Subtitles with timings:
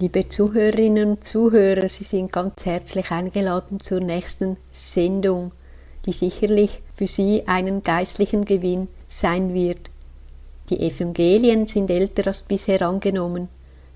[0.00, 5.50] Liebe Zuhörerinnen und Zuhörer, Sie sind ganz herzlich eingeladen zur nächsten Sendung,
[6.06, 9.90] die sicherlich für Sie einen geistlichen Gewinn sein wird.
[10.70, 13.48] Die Evangelien sind älter als bisher angenommen.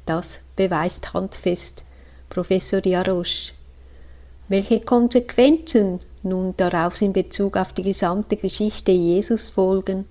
[0.05, 1.85] Das beweist handfest
[2.29, 3.55] Professor Jarosch.
[4.49, 10.07] Welche Konsequenzen nun daraus in Bezug auf die gesamte Geschichte Jesus folgen,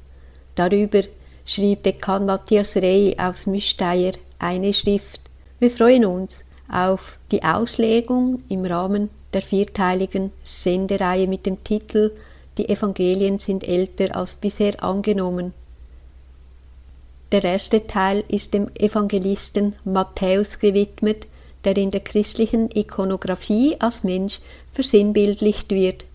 [0.55, 1.01] darüber
[1.43, 5.30] schrieb Dekan Matthias Rey aus Müsteier eine Schrift
[5.61, 12.11] wir freuen uns auf die Auslegung im Rahmen der vierteiligen Sendereihe mit dem Titel
[12.57, 15.53] Die Evangelien sind älter als bisher angenommen.
[17.31, 21.27] Der erste Teil ist dem Evangelisten Matthäus gewidmet,
[21.63, 24.39] der in der christlichen Ikonographie als Mensch
[24.71, 26.05] versinnbildlicht wird.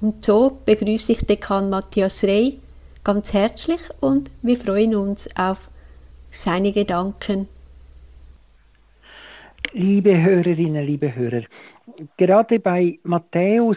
[0.00, 2.60] Und so begrüße ich Dekan Matthias Rey
[3.02, 5.70] ganz herzlich und wir freuen uns auf
[6.30, 7.48] seine Gedanken
[9.78, 11.42] Liebe Hörerinnen, liebe Hörer,
[12.16, 13.76] gerade bei Matthäus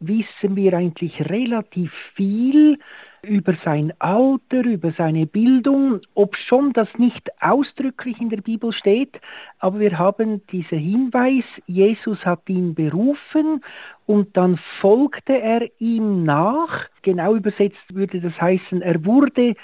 [0.00, 2.80] wissen wir eigentlich relativ viel
[3.22, 9.20] über sein Alter, über seine Bildung, ob schon das nicht ausdrücklich in der Bibel steht,
[9.60, 13.62] aber wir haben diesen Hinweis, Jesus hat ihn berufen
[14.06, 16.88] und dann folgte er ihm nach.
[17.02, 19.54] Genau übersetzt würde das heißen, er wurde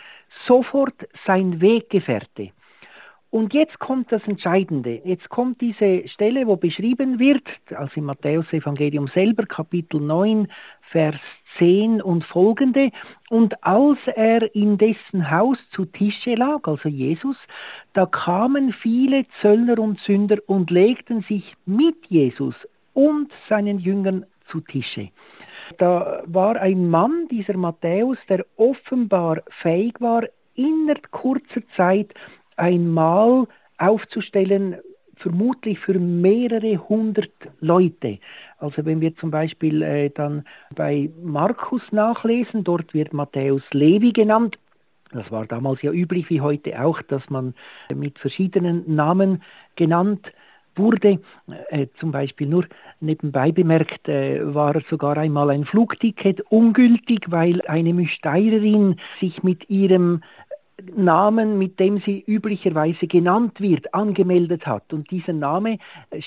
[0.46, 0.94] sofort
[1.27, 2.52] sein Weggefährte.
[3.33, 5.00] Und jetzt kommt das Entscheidende.
[5.06, 7.42] Jetzt kommt diese Stelle, wo beschrieben wird,
[7.74, 10.48] also im Matthäus-Evangelium selber, Kapitel 9,
[10.91, 11.16] Vers
[11.56, 12.91] 10 und folgende.
[13.30, 17.39] Und als er in dessen Haus zu Tische lag, also Jesus,
[17.94, 22.55] da kamen viele Zöllner und Sünder und legten sich mit Jesus
[22.92, 25.08] und seinen Jüngern zu Tische.
[25.78, 30.24] Da war ein Mann, dieser Matthäus, der offenbar fähig war,
[30.55, 32.12] innerhalb kurzer Zeit
[32.56, 33.47] ein Mahl
[33.78, 34.77] aufzustellen,
[35.17, 38.19] vermutlich für mehrere hundert Leute.
[38.58, 44.58] Also wenn wir zum Beispiel äh, dann bei Markus nachlesen, dort wird Matthäus Levi genannt.
[45.13, 47.55] Das war damals ja üblich wie heute auch, dass man
[47.95, 49.42] mit verschiedenen Namen
[49.77, 50.33] genannt
[50.74, 51.20] wurde.
[51.69, 52.67] Äh, zum Beispiel nur
[53.01, 60.23] nebenbei bemerkt, äh, war sogar einmal ein Flugticket ungültig, weil eine Mysteirerin sich mit ihrem
[60.97, 64.93] Namen, mit dem sie üblicherweise genannt wird, angemeldet hat.
[64.93, 65.79] Und dieser Name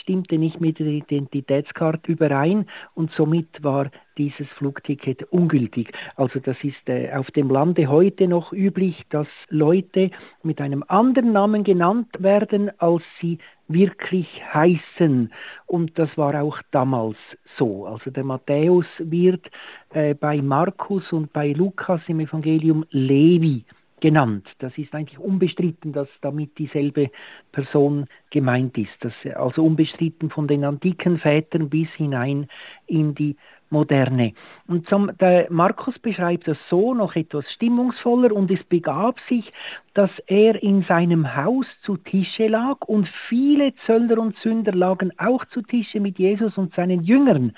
[0.01, 5.91] stimmte nicht mit der Identitätskarte überein und somit war dieses Flugticket ungültig.
[6.15, 10.11] Also das ist äh, auf dem Lande heute noch üblich, dass Leute
[10.43, 15.33] mit einem anderen Namen genannt werden, als sie wirklich heißen.
[15.65, 17.17] Und das war auch damals
[17.57, 17.85] so.
[17.87, 19.45] Also der Matthäus wird
[19.93, 23.65] äh, bei Markus und bei Lukas im Evangelium Levi
[24.05, 24.47] genannt.
[24.59, 27.09] Das ist eigentlich unbestritten, dass damit dieselbe
[27.51, 28.93] Person gemeint ist.
[28.99, 32.47] Das, also unbestritten von den antiken Vätern bis hinein
[32.85, 33.35] in die
[33.71, 34.33] Moderne.
[34.67, 39.51] Und zum, der Markus beschreibt das so noch etwas stimmungsvoller und es begab sich,
[39.95, 45.43] dass er in seinem Haus zu Tische lag und viele Zöllner und Sünder lagen auch
[45.45, 47.55] zu Tische mit Jesus und seinen Jüngern.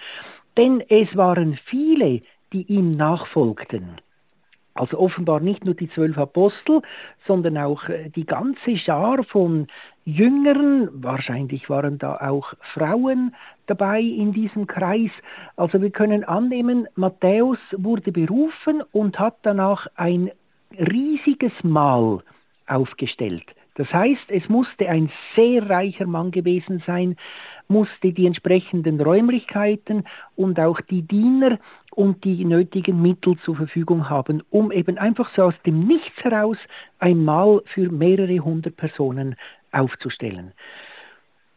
[0.55, 2.21] Denn es waren viele,
[2.53, 3.99] die ihm nachfolgten.
[4.77, 6.81] Also offenbar nicht nur die zwölf Apostel,
[7.25, 9.67] sondern auch äh, die ganze Schar von
[10.05, 13.35] Jüngeren, wahrscheinlich waren da auch Frauen
[13.65, 15.11] dabei in diesem Kreis.
[15.57, 20.31] Also wir können annehmen, Matthäus wurde berufen und hat danach ein
[20.79, 22.23] riesiges Mahl
[22.67, 23.45] aufgestellt.
[23.75, 27.15] Das heißt, es musste ein sehr reicher Mann gewesen sein,
[27.67, 30.05] musste die entsprechenden Räumlichkeiten
[30.35, 31.59] und auch die Diener
[31.97, 36.57] und die nötigen Mittel zur Verfügung haben, um eben einfach so aus dem Nichts heraus
[36.99, 39.35] ein Mahl für mehrere hundert Personen
[39.71, 40.51] aufzustellen.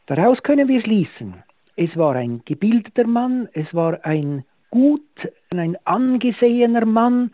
[0.06, 1.34] Daraus können wir schließen,
[1.77, 5.03] es war ein gebildeter Mann, es war ein gut,
[5.55, 7.33] ein angesehener Mann,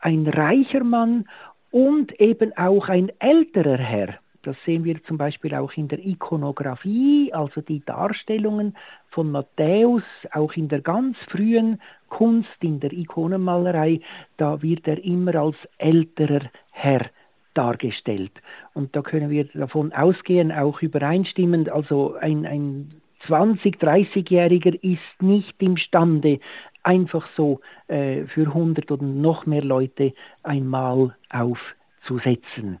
[0.00, 1.26] ein reicher Mann
[1.70, 4.18] und eben auch ein älterer Herr.
[4.42, 8.76] Das sehen wir zum Beispiel auch in der Ikonografie, also die Darstellungen
[9.10, 10.02] von Matthäus,
[10.32, 14.00] auch in der ganz frühen Kunst, in der Ikonenmalerei,
[14.38, 17.06] da wird er immer als älterer Herr
[17.54, 18.32] dargestellt.
[18.74, 22.90] Und da können wir davon ausgehen, auch übereinstimmend, also ein, ein
[23.28, 26.40] 20-, 30-Jähriger ist nicht imstande,
[26.82, 32.78] einfach so äh, für 100 oder noch mehr Leute einmal aufzusetzen.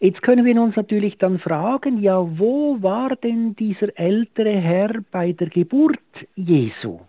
[0.00, 5.32] Jetzt können wir uns natürlich dann fragen, ja, wo war denn dieser ältere Herr bei
[5.32, 5.98] der Geburt
[6.36, 7.00] Jesu?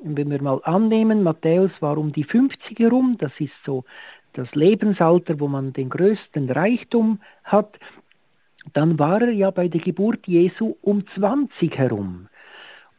[0.00, 3.84] Wenn wir mal annehmen, Matthäus war um die 50 herum, das ist so
[4.32, 7.78] das Lebensalter, wo man den größten Reichtum hat.
[8.72, 12.28] dann war er ja bei der Geburt Jesu um 20 herum.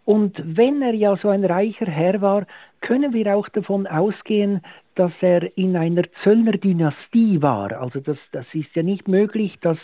[0.05, 2.45] Und wenn er ja so ein reicher Herr war,
[2.81, 4.61] können wir auch davon ausgehen,
[4.95, 7.71] dass er in einer Zöllnerdynastie war.
[7.79, 9.77] Also das, das ist ja nicht möglich, dass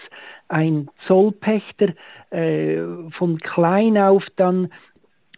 [0.50, 1.94] ein Zollpächter
[2.31, 2.81] äh,
[3.12, 4.69] von klein auf dann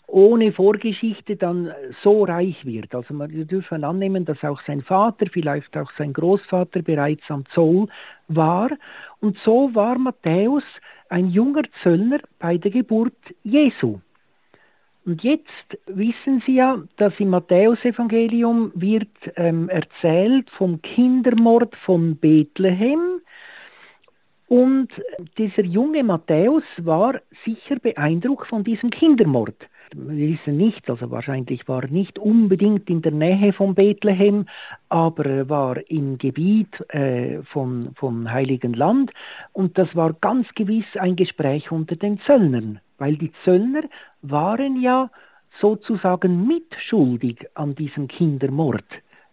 [0.07, 1.71] ohne Vorgeschichte dann
[2.03, 2.93] so reich wird.
[2.93, 7.87] Also wir dürfen annehmen, dass auch sein Vater, vielleicht auch sein Großvater bereits am Zoll
[8.27, 8.69] war.
[9.21, 10.63] Und so war Matthäus
[11.07, 13.13] ein junger Zöllner bei der Geburt
[13.43, 13.99] Jesu.
[15.05, 15.47] Und jetzt
[15.87, 23.21] wissen Sie ja, dass im Matthäusevangelium wird ähm, erzählt vom Kindermord von Bethlehem.
[24.47, 24.89] Und
[25.37, 29.55] dieser junge Matthäus war sicher beeindruckt von diesem Kindermord.
[29.93, 34.45] Wir wissen nicht, also wahrscheinlich war er nicht unbedingt in der Nähe von Bethlehem,
[34.87, 39.11] aber er war im Gebiet äh, von, vom Heiligen Land.
[39.51, 43.83] Und das war ganz gewiss ein Gespräch unter den Zöllnern, weil die Zöllner
[44.21, 45.09] waren ja
[45.59, 48.85] sozusagen mitschuldig an diesem Kindermord,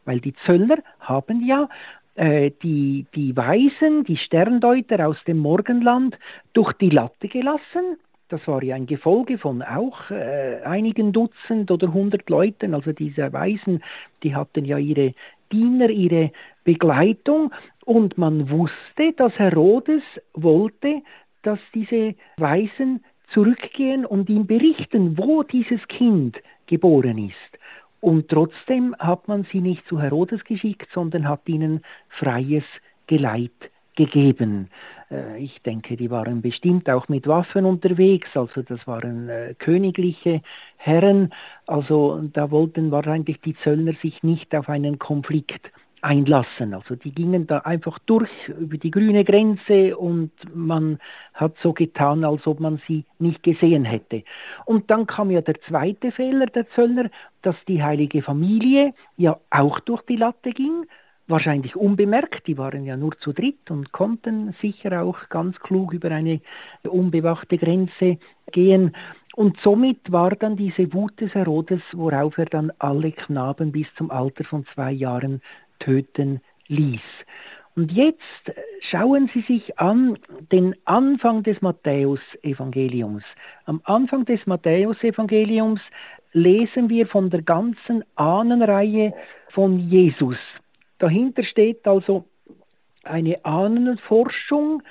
[0.06, 1.68] weil die Zöllner haben ja
[2.14, 6.18] äh, die, die Weisen, die Sterndeuter aus dem Morgenland
[6.54, 7.98] durch die Latte gelassen
[8.28, 12.74] das war ja ein Gefolge von auch äh, einigen Dutzend oder hundert Leuten.
[12.74, 13.82] Also diese Weisen,
[14.22, 15.14] die hatten ja ihre
[15.50, 16.30] Diener, ihre
[16.62, 17.52] Begleitung.
[17.86, 20.02] Und man wusste, dass Herodes
[20.34, 21.00] wollte,
[21.42, 26.36] dass diese Weisen zurückgehen und ihm berichten, wo dieses Kind
[26.66, 27.58] geboren ist.
[28.00, 32.64] Und trotzdem hat man sie nicht zu Herodes geschickt, sondern hat ihnen freies
[33.06, 34.68] Geleit gegeben.
[35.10, 40.40] Äh, ich denke, die waren bestimmt auch mit Waffen unterwegs, also das waren äh, königliche
[40.76, 41.34] Herren,
[41.66, 45.72] also da wollten wahrscheinlich die Zöllner sich nicht auf einen Konflikt
[46.02, 46.74] einlassen.
[46.74, 50.98] Also die gingen da einfach durch über die grüne Grenze und man
[51.34, 54.22] hat so getan, als ob man sie nicht gesehen hätte.
[54.64, 57.10] Und dann kam ja der zweite Fehler der Zöllner,
[57.42, 60.86] dass die heilige Familie ja auch durch die Latte ging
[61.28, 66.10] wahrscheinlich unbemerkt, die waren ja nur zu dritt und konnten sicher auch ganz klug über
[66.10, 66.40] eine
[66.88, 68.18] unbewachte Grenze
[68.50, 68.96] gehen.
[69.36, 74.10] Und somit war dann diese Wut des Herodes, worauf er dann alle Knaben bis zum
[74.10, 75.42] Alter von zwei Jahren
[75.80, 77.00] töten ließ.
[77.76, 78.18] Und jetzt
[78.90, 80.18] schauen Sie sich an
[80.50, 83.22] den Anfang des Matthäusevangeliums.
[83.66, 85.80] Am Anfang des Matthäusevangeliums
[86.32, 89.14] lesen wir von der ganzen Ahnenreihe
[89.50, 90.38] von Jesus.
[90.98, 92.24] Dahinter steht also
[93.04, 94.82] eine Ahnenforschung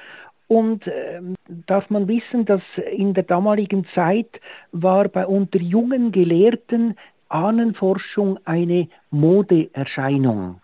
[0.47, 1.19] und äh,
[1.65, 2.61] darf man wissen, dass
[2.91, 4.39] in der damaligen Zeit
[4.71, 6.95] war bei unter jungen Gelehrten
[7.29, 10.61] Ahnenforschung eine Modeerscheinung.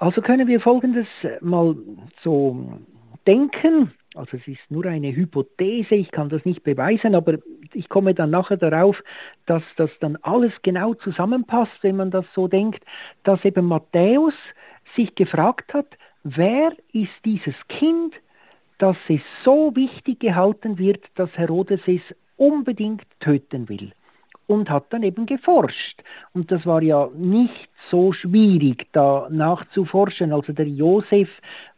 [0.00, 1.06] Also können wir Folgendes
[1.42, 1.76] mal
[2.24, 2.78] so
[3.26, 3.92] denken.
[4.14, 7.34] Also es ist nur eine Hypothese, ich kann das nicht beweisen, aber
[7.74, 8.96] ich komme dann nachher darauf,
[9.44, 12.82] dass das dann alles genau zusammenpasst, wenn man das so denkt,
[13.24, 14.32] dass eben Matthäus
[14.96, 15.86] sich gefragt hat,
[16.24, 18.14] wer ist dieses Kind,
[18.78, 22.00] dass es so wichtig gehalten wird, dass Herodes es
[22.38, 23.92] unbedingt töten will.
[24.50, 26.02] Und hat dann eben geforscht.
[26.34, 30.32] Und das war ja nicht so schwierig, da nachzuforschen.
[30.32, 31.28] Also der Josef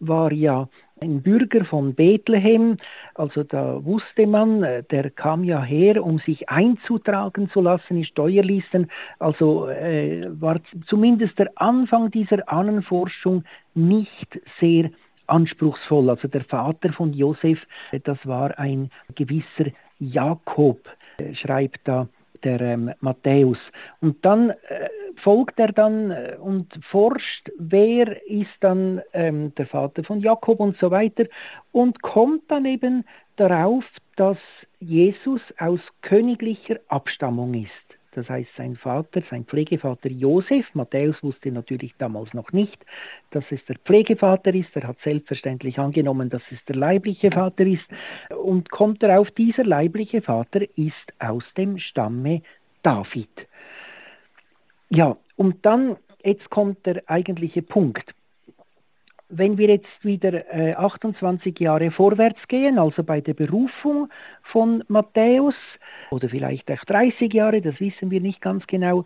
[0.01, 0.69] war ja
[1.03, 2.79] ein Bürger von Bethlehem,
[3.15, 8.05] also da wusste man, äh, der kam ja her, um sich einzutragen zu lassen in
[8.07, 14.91] Steuerlisten, also äh, war zumindest der Anfang dieser Ahnenforschung nicht sehr
[15.27, 16.09] anspruchsvoll.
[16.09, 17.59] Also der Vater von Josef,
[17.91, 20.89] äh, das war ein gewisser Jakob,
[21.21, 22.09] äh, schreibt da
[22.45, 23.59] der ähm, Matthäus.
[24.01, 24.89] Und dann äh,
[25.23, 30.77] folgt er dann äh, und forscht, wer ist dann ähm, der Vater von Jakob und
[30.79, 31.25] so weiter
[31.73, 33.05] und kommt dann eben
[33.37, 33.85] darauf,
[34.17, 34.39] dass
[34.81, 37.92] Jesus aus königlicher Abstammung ist.
[38.15, 42.77] Das heißt, sein Vater, sein Pflegevater Josef, Matthäus wusste natürlich damals noch nicht,
[43.31, 44.69] dass es der Pflegevater ist.
[44.75, 47.87] Er hat selbstverständlich angenommen, dass es der leibliche Vater ist
[48.31, 52.43] und kommt darauf, dieser leibliche Vater ist aus dem Stamme
[52.83, 53.31] David.
[54.91, 58.15] Ja, und dann, jetzt kommt der eigentliche Punkt
[59.33, 64.09] wenn wir jetzt wieder äh, 28 Jahre vorwärts gehen, also bei der Berufung
[64.53, 65.55] von Matthäus,
[66.11, 69.05] oder vielleicht auch 30 Jahre, das wissen wir nicht ganz genau,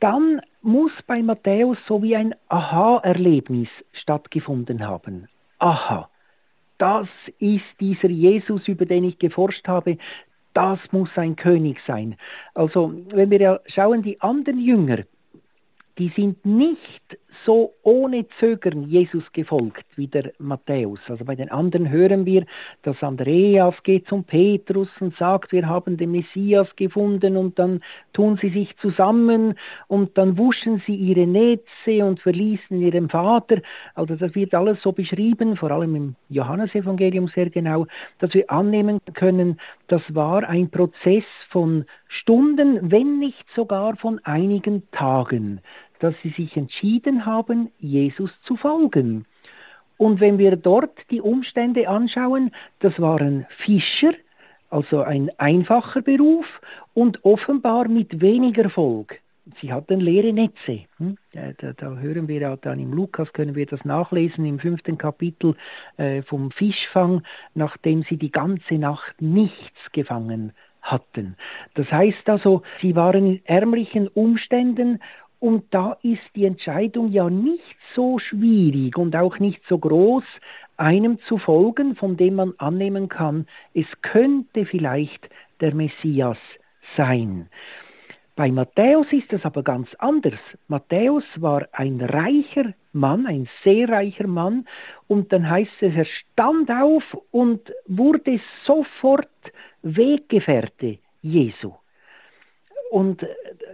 [0.00, 5.28] dann muss bei Matthäus so wie ein Aha-Erlebnis stattgefunden haben.
[5.58, 6.08] Aha,
[6.78, 9.98] das ist dieser Jesus, über den ich geforscht habe,
[10.54, 12.16] das muss ein König sein.
[12.54, 15.00] Also, wenn wir ja schauen, die anderen Jünger,
[15.98, 20.98] die sind nicht so ohne Zögern Jesus gefolgt wie der Matthäus.
[21.08, 22.44] Also bei den anderen hören wir,
[22.82, 27.80] dass Andreas geht zum Petrus und sagt, wir haben den Messias gefunden und dann
[28.12, 29.54] tun sie sich zusammen
[29.88, 33.60] und dann wuschen sie ihre Netze und verließen ihren Vater.
[33.94, 37.86] Also das wird alles so beschrieben, vor allem im Johannesevangelium sehr genau,
[38.18, 44.90] dass wir annehmen können, das war ein Prozess von Stunden, wenn nicht sogar von einigen
[44.90, 45.60] Tagen
[46.00, 49.26] dass sie sich entschieden haben, Jesus zu folgen.
[49.98, 52.50] Und wenn wir dort die Umstände anschauen,
[52.80, 54.12] das waren Fischer,
[54.68, 56.46] also ein einfacher Beruf
[56.92, 59.20] und offenbar mit weniger Erfolg.
[59.60, 60.86] Sie hatten leere Netze.
[60.98, 61.16] Hm?
[61.32, 65.54] Da, da, hören wir dann im Lukas, können wir das nachlesen im fünften Kapitel
[65.98, 67.22] äh, vom Fischfang,
[67.54, 71.36] nachdem sie die ganze Nacht nichts gefangen hatten.
[71.74, 75.00] Das heißt also, sie waren in ärmlichen Umständen
[75.38, 80.24] und da ist die Entscheidung ja nicht so schwierig und auch nicht so groß,
[80.76, 85.28] einem zu folgen, von dem man annehmen kann, es könnte vielleicht
[85.60, 86.38] der Messias
[86.96, 87.48] sein.
[88.36, 90.38] Bei Matthäus ist es aber ganz anders.
[90.68, 94.66] Matthäus war ein reicher Mann, ein sehr reicher Mann,
[95.08, 99.28] und dann heißt es, er stand auf und wurde sofort
[99.82, 101.72] Weggefährte Jesu.
[102.90, 103.26] Und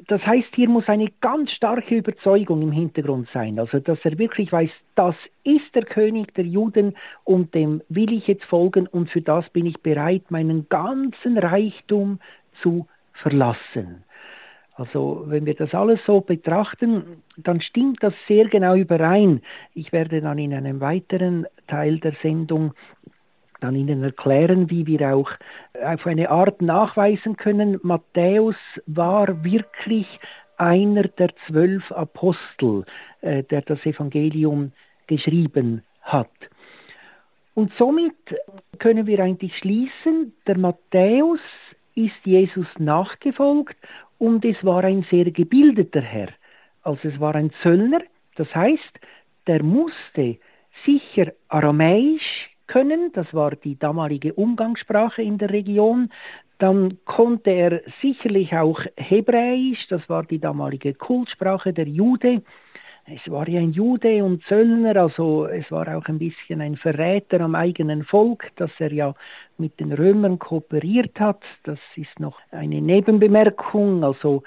[0.09, 4.53] das heißt, hier muss eine ganz starke Überzeugung im Hintergrund sein, also dass er wirklich
[4.53, 6.95] weiß, das ist der König der Juden
[7.25, 12.19] und dem will ich jetzt folgen und für das bin ich bereit, meinen ganzen Reichtum
[12.63, 14.05] zu verlassen.
[14.75, 19.43] Also wenn wir das alles so betrachten, dann stimmt das sehr genau überein.
[19.75, 22.73] Ich werde dann in einem weiteren Teil der Sendung
[23.63, 25.31] dann Ihnen erklären, wie wir auch
[25.83, 30.07] auf eine Art nachweisen können, Matthäus war wirklich
[30.57, 32.85] einer der zwölf Apostel,
[33.21, 34.73] äh, der das Evangelium
[35.07, 36.31] geschrieben hat.
[37.55, 38.15] Und somit
[38.79, 41.41] können wir eigentlich schließen, der Matthäus
[41.95, 43.77] ist Jesus nachgefolgt
[44.19, 46.29] und es war ein sehr gebildeter Herr.
[46.83, 48.01] Also es war ein Zöllner,
[48.37, 49.01] das heißt,
[49.47, 50.39] der musste
[50.87, 56.11] sicher aramäisch können, das war die damalige Umgangssprache in der Region.
[56.59, 62.43] Dann konnte er sicherlich auch Hebräisch, das war die damalige Kultsprache der Jude.
[63.05, 67.41] Es war ja ein Jude und Zöllner, also es war auch ein bisschen ein Verräter
[67.41, 69.15] am eigenen Volk, dass er ja
[69.59, 71.43] mit den Römern kooperiert hat.
[71.65, 74.05] Das ist noch eine Nebenbemerkung.
[74.05, 74.45] Also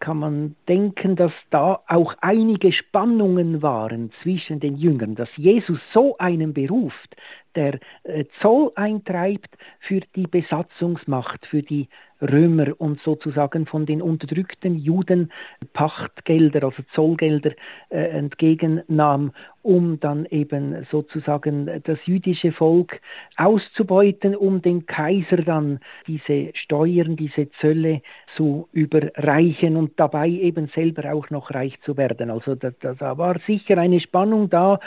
[0.00, 6.16] kann man denken, dass da auch einige Spannungen waren zwischen den Jüngern, dass Jesus so
[6.18, 7.16] einen beruft,
[7.54, 11.88] der äh, Zoll eintreibt für die Besatzungsmacht, für die
[12.20, 15.32] Römer und sozusagen von den unterdrückten Juden
[15.72, 17.52] Pachtgelder, also Zollgelder
[17.90, 23.00] äh, entgegennahm, um dann eben sozusagen das jüdische Volk
[23.36, 28.00] auszubeuten, um den Kaiser dann diese Steuern, diese Zölle
[28.36, 32.30] zu überreichen und dabei eben selber auch noch reich zu werden.
[32.30, 34.80] Also da, da war sicher eine Spannung da,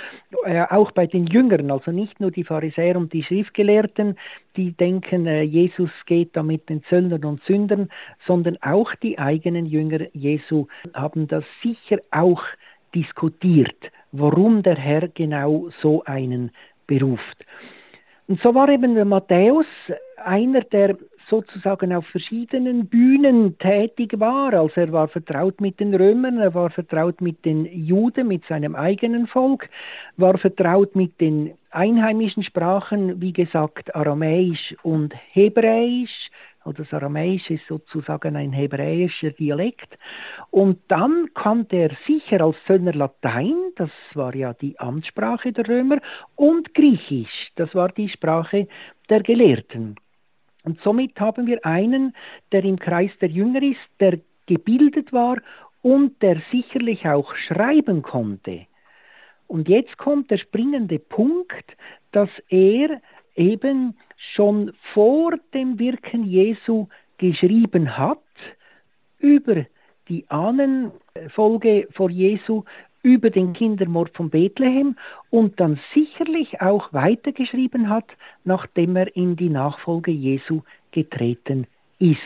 [0.46, 4.18] äh, auch bei den Jüngern, also nicht nur die Pharisäer und die Schriftgelehrten,
[4.56, 7.90] die denken, äh, Jesus geht da mit den Zöllnern und Sündern,
[8.26, 12.44] sondern auch die eigenen Jünger Jesu haben das sicher auch
[12.94, 16.52] diskutiert, warum der Herr genau so einen
[16.88, 17.46] beruft.
[18.28, 19.66] Und so war eben der Matthäus
[20.24, 20.98] einer, der
[21.30, 24.54] sozusagen auf verschiedenen Bühnen tätig war.
[24.54, 28.76] Also er war vertraut mit den Römern, er war vertraut mit den Juden, mit seinem
[28.76, 29.70] eigenen Volk,
[30.18, 36.30] war vertraut mit den einheimischen Sprachen, wie gesagt, Aramäisch und Hebräisch.
[36.66, 39.98] Oder das Aramäisch ist sozusagen ein hebräischer Dialekt.
[40.50, 46.00] Und dann kannte er sicher als Söldner Latein, das war ja die Amtssprache der Römer,
[46.36, 48.68] und Griechisch, das war die Sprache
[49.10, 49.96] der Gelehrten.
[50.64, 52.16] Und somit haben wir einen,
[52.52, 55.38] der im Kreis der Jünger ist, der gebildet war
[55.82, 58.66] und der sicherlich auch schreiben konnte.
[59.48, 61.76] Und jetzt kommt der springende Punkt,
[62.12, 63.02] dass er
[63.36, 63.98] eben
[64.34, 66.88] schon vor dem Wirken Jesu
[67.18, 68.20] geschrieben hat
[69.20, 69.66] über
[70.10, 72.64] die Ahnenfolge vor Jesu,
[73.04, 74.96] über den Kindermord von Bethlehem
[75.30, 78.06] und dann sicherlich auch weitergeschrieben hat,
[78.44, 80.62] nachdem er in die Nachfolge Jesu
[80.92, 81.68] getreten
[82.00, 82.18] ist.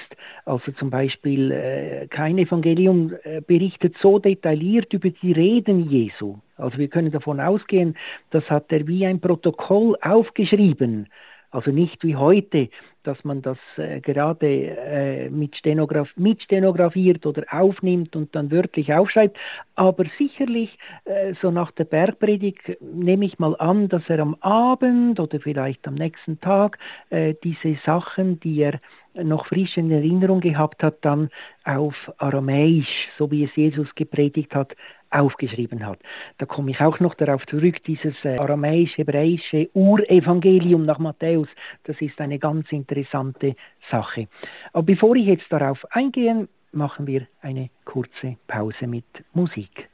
[0.45, 6.37] Also zum Beispiel äh, kein Evangelium äh, berichtet so detailliert über die Reden Jesu.
[6.57, 7.95] Also wir können davon ausgehen,
[8.31, 11.07] das hat er wie ein Protokoll aufgeschrieben
[11.49, 12.69] Also nicht wie heute,
[13.03, 18.93] dass man das äh, gerade äh, mit, Stenograf mit stenografiert oder aufnimmt und dann wörtlich
[18.93, 19.37] aufschreibt.
[19.75, 25.21] Aber sicherlich, äh, so nach der Bergpredigt, nehme ich mal an, dass er am Abend
[25.21, 28.81] oder vielleicht am nächsten Tag äh, diese Sachen, die er
[29.23, 31.29] noch frisch in Erinnerung gehabt hat, dann
[31.63, 34.75] auf Aramäisch, so wie es Jesus gepredigt hat,
[35.11, 35.99] aufgeschrieben hat.
[36.37, 41.47] Da komme ich auch noch darauf zurück, dieses äh, aramäisch-hebräische Urevangelium nach Matthäus,
[41.83, 43.55] das ist eine ganz interessante
[43.89, 44.27] Sache.
[44.73, 49.89] Aber bevor ich jetzt darauf eingehe, machen wir eine kurze Pause mit Musik.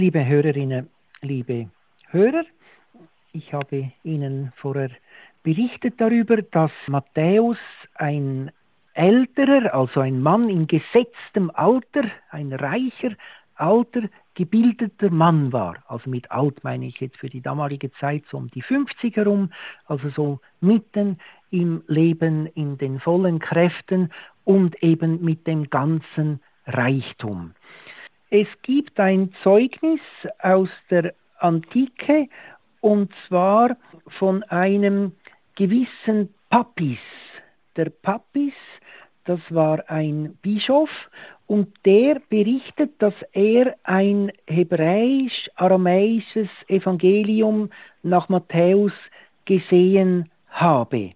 [0.00, 0.88] Liebe Hörerinnen,
[1.20, 1.68] liebe
[2.08, 2.44] Hörer,
[3.34, 4.88] ich habe Ihnen vorher
[5.42, 7.58] berichtet darüber, dass Matthäus
[7.96, 8.50] ein
[8.94, 13.14] älterer, also ein Mann in gesetztem Alter, ein reicher,
[13.56, 15.76] alter, gebildeter Mann war.
[15.86, 19.52] Also mit alt meine ich jetzt für die damalige Zeit so um die 50 herum,
[19.84, 21.18] also so mitten
[21.50, 24.10] im Leben, in den vollen Kräften
[24.44, 27.52] und eben mit dem ganzen Reichtum.
[28.30, 30.00] Es gibt ein Zeugnis
[30.38, 32.28] aus der Antike
[32.80, 33.76] und zwar
[34.18, 35.10] von einem
[35.56, 37.00] gewissen Papis.
[37.76, 38.54] Der Papis,
[39.24, 40.90] das war ein Bischof
[41.48, 47.70] und der berichtet, dass er ein hebräisch-aramäisches Evangelium
[48.04, 48.92] nach Matthäus
[49.44, 51.14] gesehen habe.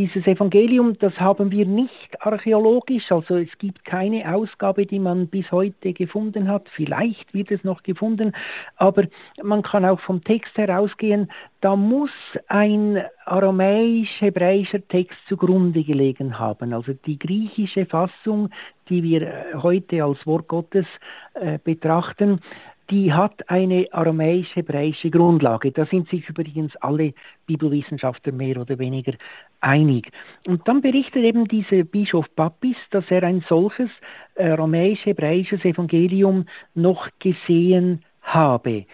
[0.00, 5.52] Dieses Evangelium, das haben wir nicht archäologisch, also es gibt keine Ausgabe, die man bis
[5.52, 6.66] heute gefunden hat.
[6.70, 8.32] Vielleicht wird es noch gefunden,
[8.76, 9.04] aber
[9.42, 12.10] man kann auch vom Text herausgehen, da muss
[12.48, 16.72] ein aramäisch-hebräischer Text zugrunde gelegen haben.
[16.72, 18.48] Also die griechische Fassung,
[18.88, 20.86] die wir heute als Wort Gottes
[21.34, 22.40] äh, betrachten,
[22.90, 25.70] die hat eine aramäisch-hebräische Grundlage.
[25.72, 27.14] Da sind sich übrigens alle
[27.46, 29.12] Bibelwissenschaftler mehr oder weniger
[29.60, 30.10] einig.
[30.46, 33.90] Und dann berichtet eben dieser Bischof Papis, dass er ein solches
[34.36, 38.86] aramäisch-hebräisches Evangelium noch gesehen habe.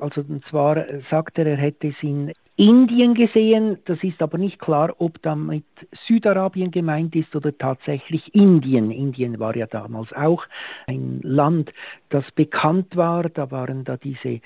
[0.00, 3.78] Also und zwar sagt er, er hätte es in Indien gesehen.
[3.84, 5.64] Das ist aber nicht klar, ob damit
[6.08, 8.90] Südarabien gemeint ist oder tatsächlich Indien.
[8.90, 10.44] Indien war ja damals auch
[10.88, 11.72] ein Land,
[12.10, 13.28] das bekannt war.
[13.28, 14.40] Da waren da diese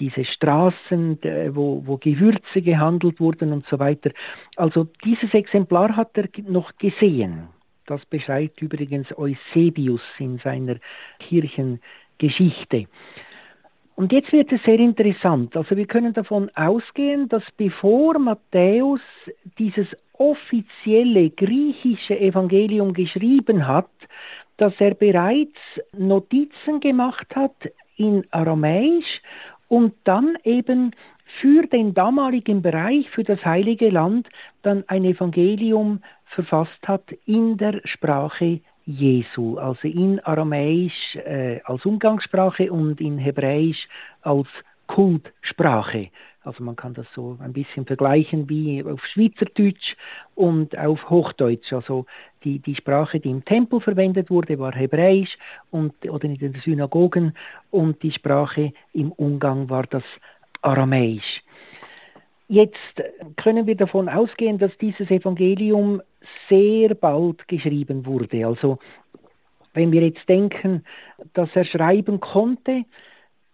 [0.00, 1.20] diese Straßen,
[1.54, 4.10] wo, wo Gewürze gehandelt wurden und so weiter.
[4.56, 7.46] Also dieses Exemplar hat er noch gesehen.
[7.86, 10.78] Das beschreibt übrigens Eusebius in seiner
[11.20, 12.86] Kirchengeschichte.
[13.96, 15.56] Und jetzt wird es sehr interessant.
[15.56, 19.00] Also wir können davon ausgehen, dass bevor Matthäus
[19.58, 23.90] dieses offizielle griechische Evangelium geschrieben hat,
[24.56, 25.58] dass er bereits
[25.96, 27.54] Notizen gemacht hat
[27.96, 29.20] in Aramäisch
[29.68, 30.92] und dann eben
[31.40, 34.28] für den damaligen Bereich, für das heilige Land,
[34.62, 42.70] dann ein Evangelium verfasst hat in der Sprache Jesu, also in Aramäisch äh, als Umgangssprache
[42.70, 43.88] und in Hebräisch
[44.22, 44.48] als
[44.86, 46.10] Kultsprache.
[46.42, 49.96] Also man kann das so ein bisschen vergleichen wie auf Schweizerdeutsch
[50.34, 51.72] und auf Hochdeutsch.
[51.72, 52.04] Also
[52.44, 55.38] die, die Sprache, die im Tempel verwendet wurde, war Hebräisch
[55.70, 57.34] und, oder in den Synagogen
[57.70, 60.04] und die Sprache im Umgang war das
[60.60, 61.42] Aramäisch.
[62.48, 63.02] Jetzt
[63.36, 66.02] können wir davon ausgehen, dass dieses Evangelium
[66.48, 68.46] sehr bald geschrieben wurde.
[68.46, 68.78] Also
[69.72, 70.84] wenn wir jetzt denken,
[71.32, 72.84] dass er schreiben konnte,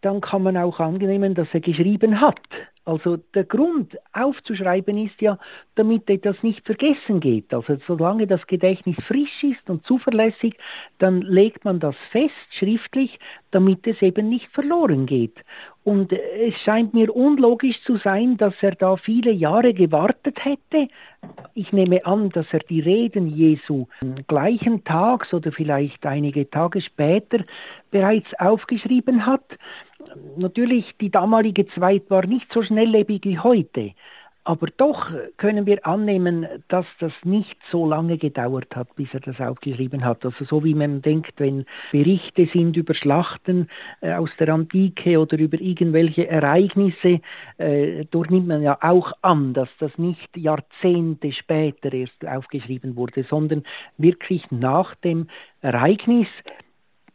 [0.02, 2.40] dann kann man auch annehmen, dass er geschrieben hat.
[2.84, 5.38] Also der Grund aufzuschreiben ist ja,
[5.74, 7.52] damit etwas nicht vergessen geht.
[7.52, 10.56] Also solange das Gedächtnis frisch ist und zuverlässig,
[10.98, 13.18] dann legt man das fest schriftlich,
[13.50, 15.36] damit es eben nicht verloren geht.
[15.84, 20.88] Und es scheint mir unlogisch zu sein, dass er da viele Jahre gewartet hätte.
[21.54, 23.86] Ich nehme an, dass er die Reden Jesu
[24.26, 27.44] gleichen Tags oder vielleicht einige Tage später
[27.90, 29.44] bereits aufgeschrieben hat
[30.36, 33.92] natürlich, die damalige Zeit war nicht so schnelllebig wie heute.
[34.42, 39.38] Aber doch können wir annehmen, dass das nicht so lange gedauert hat, bis er das
[39.38, 40.24] aufgeschrieben hat.
[40.24, 43.68] Also so wie man denkt, wenn Berichte sind über Schlachten
[44.00, 47.20] äh, aus der Antike oder über irgendwelche Ereignisse,
[47.58, 53.24] äh, dort nimmt man ja auch an, dass das nicht Jahrzehnte später erst aufgeschrieben wurde,
[53.24, 53.62] sondern
[53.98, 55.28] wirklich nach dem
[55.60, 56.28] Ereignis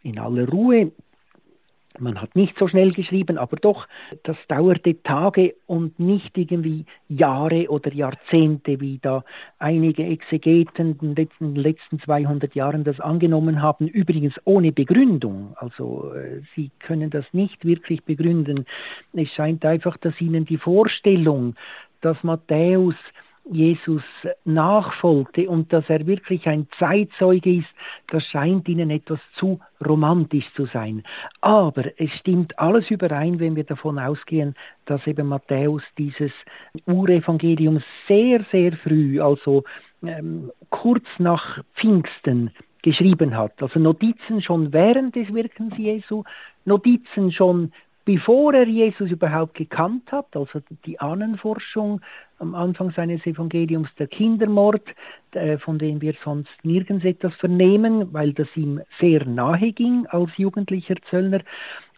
[0.04, 0.92] in aller Ruhe
[2.00, 3.88] man hat nicht so schnell geschrieben, aber doch,
[4.24, 9.24] das dauerte Tage und nicht irgendwie Jahre oder Jahrzehnte, wie da
[9.60, 15.56] einige Exegeten in den letzten, letzten 200 Jahren das angenommen haben, übrigens ohne Begründung.
[15.58, 18.66] Also äh, sie können das nicht wirklich begründen.
[19.14, 21.56] Es scheint einfach, dass ihnen die Vorstellung,
[22.02, 22.96] dass Matthäus
[23.52, 24.04] Jesus
[24.44, 27.68] nachfolgte und dass er wirklich ein Zeitzeuge ist,
[28.08, 31.04] das scheint ihnen etwas zu romantisch zu sein.
[31.42, 34.56] Aber es stimmt alles überein, wenn wir davon ausgehen,
[34.86, 36.32] dass eben Matthäus dieses
[36.88, 39.64] Urevangelium sehr, sehr früh, also
[40.04, 42.52] ähm, kurz nach Pfingsten,
[42.86, 43.64] geschrieben hat.
[43.64, 46.24] Also Notizen schon während des Wirkens Jesu,
[46.66, 47.72] Notizen schon
[48.06, 52.02] bevor er Jesus überhaupt gekannt hat, also die Ahnenforschung
[52.40, 54.84] am Anfang seines Evangeliums, der Kindermord,
[55.32, 60.30] äh, von dem wir sonst nirgends etwas vernehmen, weil das ihm sehr nahe ging als
[60.38, 61.42] jugendlicher Zöllner,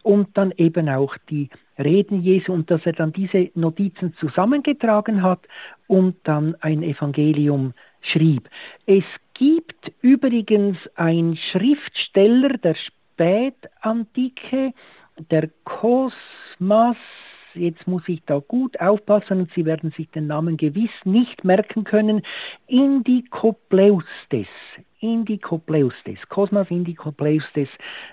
[0.02, 5.40] und dann eben auch die Reden Jesu und dass er dann diese Notizen zusammengetragen hat
[5.86, 8.48] und dann ein Evangelium schrieb.
[8.86, 14.72] Es gibt übrigens einen Schriftsteller der Spätantike,
[15.30, 16.96] der Kosmas,
[17.54, 21.84] jetzt muss ich da gut aufpassen und Sie werden sich den Namen gewiss nicht merken
[21.84, 22.22] können,
[22.66, 24.48] Indicopleustes.
[25.00, 27.68] Indicopleustes, Cosmas Indicopleustes,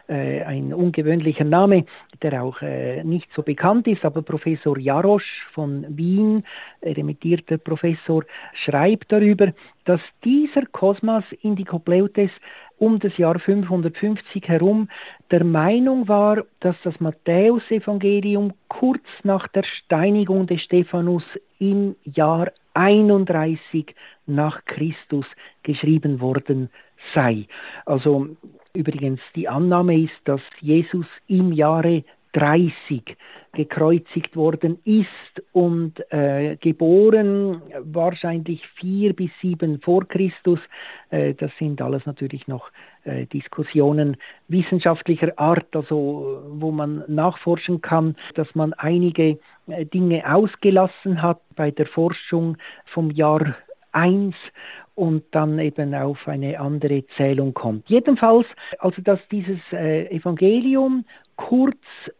[0.07, 1.85] äh, ein ungewöhnlicher Name,
[2.21, 6.43] der auch äh, nicht so bekannt ist, aber Professor Jarosch von Wien,
[6.83, 8.23] remittierter Professor,
[8.65, 9.53] schreibt darüber,
[9.85, 12.29] dass dieser Cosmas Indicopleustes
[12.77, 14.89] um das Jahr 550 herum
[15.31, 21.23] der Meinung war, dass das Matthäusevangelium kurz nach der Steinigung des Stephanus
[21.59, 25.25] im Jahr 31 nach Christus
[25.63, 26.69] geschrieben worden
[27.13, 27.47] sei.
[27.85, 28.27] Also
[28.75, 33.17] übrigens die Annahme ist, dass Jesus im Jahre 30
[33.55, 40.59] gekreuzigt worden ist und äh, geboren wahrscheinlich vier bis sieben vor Christus.
[41.09, 42.69] Äh, das sind alles natürlich noch
[43.03, 51.21] äh, Diskussionen wissenschaftlicher Art, also wo man nachforschen kann, dass man einige äh, Dinge ausgelassen
[51.21, 52.57] hat bei der Forschung
[52.93, 53.55] vom Jahr
[53.93, 54.35] 1
[54.95, 57.89] und dann eben auf eine andere Zählung kommt.
[57.89, 58.47] Jedenfalls,
[58.79, 61.77] also dass dieses äh, Evangelium kurz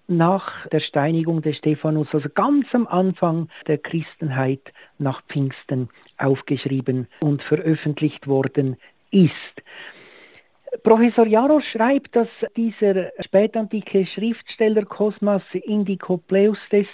[0.08, 4.62] nach der Steinigung des Stephanus, also ganz am Anfang der Christenheit
[4.98, 8.78] nach Pfingsten aufgeschrieben und veröffentlicht worden
[9.12, 9.32] ist.
[10.84, 16.88] Professor Jaros schreibt, dass dieser spätantike Schriftsteller Cosmas Indicopleustes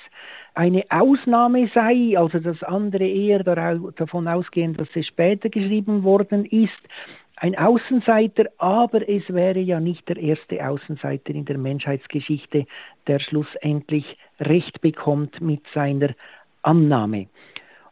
[0.53, 6.69] eine Ausnahme sei, also das andere eher davon ausgehen, dass es später geschrieben worden ist.
[7.41, 12.67] Ein Außenseiter, aber es wäre ja nicht der erste Außenseiter in der Menschheitsgeschichte,
[13.07, 14.05] der schlussendlich
[14.39, 16.13] Recht bekommt mit seiner
[16.61, 17.29] Annahme.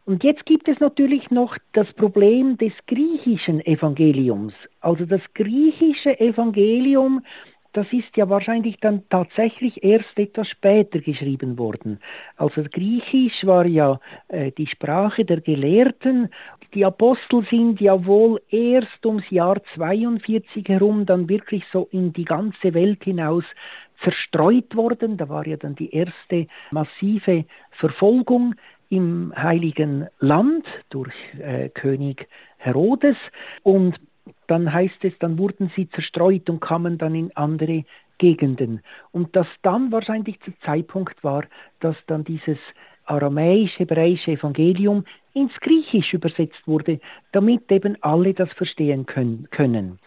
[0.06, 4.54] Und jetzt gibt es natürlich noch das Problem des griechischen Evangeliums.
[4.82, 7.26] Also das griechische Evangelium,
[7.74, 12.00] das ist ja wahrscheinlich dann tatsächlich erst etwas später geschrieben worden.
[12.36, 16.30] Also Griechisch war ja äh, die Sprache der Gelehrten.
[16.74, 22.26] Die Apostel sind ja wohl erst ums Jahr 42 herum dann wirklich so in die
[22.26, 23.44] ganze Welt hinaus
[24.04, 25.18] zerstreut worden.
[25.18, 28.56] Da war ja dann die erste massive Verfolgung
[28.90, 32.28] im Heiligen Land durch äh, König
[32.58, 33.18] Herodes
[33.64, 34.00] und
[34.48, 37.84] dann heißt es, dann wurden sie zerstreut und kamen dann in andere
[38.18, 38.82] Gegenden.
[39.12, 41.44] Und dass dann wahrscheinlich der Zeitpunkt war,
[41.80, 42.58] dass dann dieses
[43.06, 47.00] aramäisch-hebräische Evangelium ins Griechisch übersetzt wurde,
[47.32, 50.00] damit eben alle das verstehen können.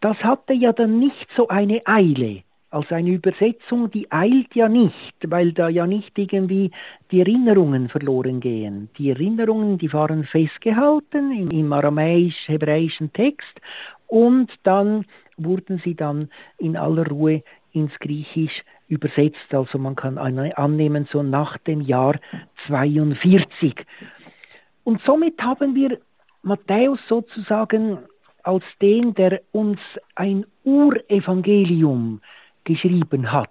[0.00, 2.42] Das hatte ja dann nicht so eine Eile.
[2.74, 6.72] Also eine Übersetzung, die eilt ja nicht, weil da ja nicht irgendwie
[7.12, 8.88] die Erinnerungen verloren gehen.
[8.98, 13.60] Die Erinnerungen, die waren festgehalten im, im aramäisch-hebräischen Text
[14.08, 15.04] und dann
[15.36, 19.54] wurden sie dann in aller Ruhe ins Griechisch übersetzt.
[19.54, 22.18] Also man kann annehmen, so nach dem Jahr
[22.66, 23.86] 42.
[24.82, 26.00] Und somit haben wir
[26.42, 27.98] Matthäus sozusagen
[28.42, 29.78] als den, der uns
[30.16, 32.20] ein Urevangelium
[32.64, 33.50] geschrieben hat.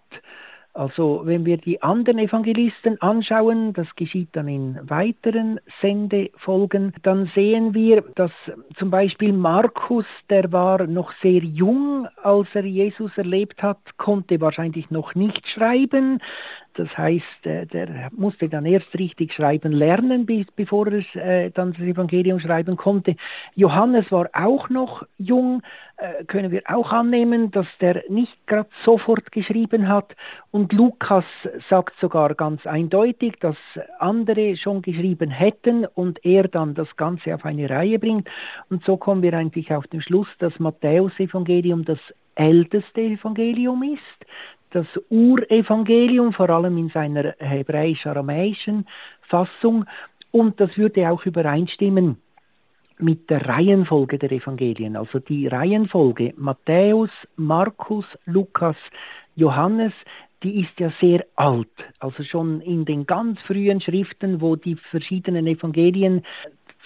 [0.75, 7.75] Also wenn wir die anderen Evangelisten anschauen, das geschieht dann in weiteren Sendefolgen, dann sehen
[7.75, 8.31] wir, dass
[8.77, 14.89] zum Beispiel Markus, der war noch sehr jung, als er Jesus erlebt hat, konnte wahrscheinlich
[14.89, 16.19] noch nicht schreiben.
[16.75, 21.81] Das heißt, äh, der musste dann erst richtig schreiben lernen, bevor er äh, dann das
[21.81, 23.15] Evangelium schreiben konnte.
[23.55, 25.61] Johannes war auch noch jung,
[25.97, 30.15] äh, können wir auch annehmen, dass der nicht gerade sofort geschrieben hat.
[30.51, 31.25] Und Lukas
[31.69, 33.57] sagt sogar ganz eindeutig, dass
[33.99, 38.27] andere schon geschrieben hätten und er dann das Ganze auf eine Reihe bringt.
[38.69, 41.99] Und so kommen wir eigentlich auf den Schluss, dass Matthäus-Evangelium das
[42.35, 44.25] älteste Evangelium ist
[44.73, 48.85] das Urevangelium, vor allem in seiner hebräisch-aramäischen
[49.21, 49.85] Fassung.
[50.31, 52.17] Und das würde auch übereinstimmen
[52.99, 54.95] mit der Reihenfolge der Evangelien.
[54.95, 58.77] Also die Reihenfolge Matthäus, Markus, Lukas,
[59.35, 59.93] Johannes,
[60.43, 61.69] die ist ja sehr alt.
[61.99, 66.23] Also schon in den ganz frühen Schriften, wo die verschiedenen Evangelien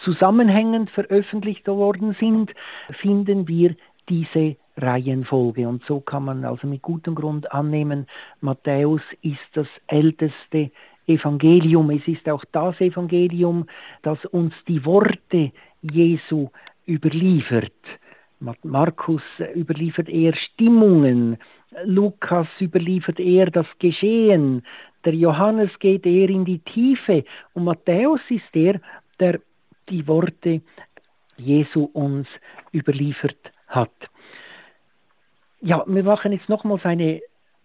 [0.04, 2.54] zusammenhängend veröffentlicht worden sind,
[3.02, 3.76] finden wir
[4.10, 5.68] diese Reihenfolge.
[5.68, 8.08] Und so kann man also mit gutem Grund annehmen,
[8.42, 10.72] Matthäus ist das älteste
[11.08, 11.90] Evangelium.
[11.90, 13.68] Es ist auch das Evangelium,
[14.04, 16.50] das uns die Worte Jesu
[16.88, 17.74] überliefert.
[18.64, 19.24] Markus
[19.56, 21.38] überliefert eher Stimmungen,
[21.84, 24.64] Lukas überliefert eher das Geschehen,
[25.06, 28.80] der Johannes geht eher in die Tiefe und Matthäus ist der,
[29.20, 29.40] der
[29.90, 30.62] die Worte
[31.38, 32.28] Jesu uns
[32.74, 33.38] überliefert
[33.68, 33.92] hat.
[35.62, 37.22] Ja, wir machen jetzt nochmals eine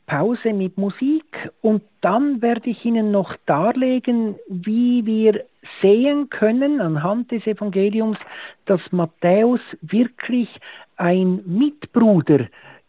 [0.06, 1.24] Pause mit Musik
[1.60, 5.44] und dann werde ich Ihnen noch darlegen, wie wir
[5.80, 8.18] sehen können anhand des Evangeliums,
[8.66, 10.48] dass Matthäus wirklich
[10.96, 12.46] ein Mitbruder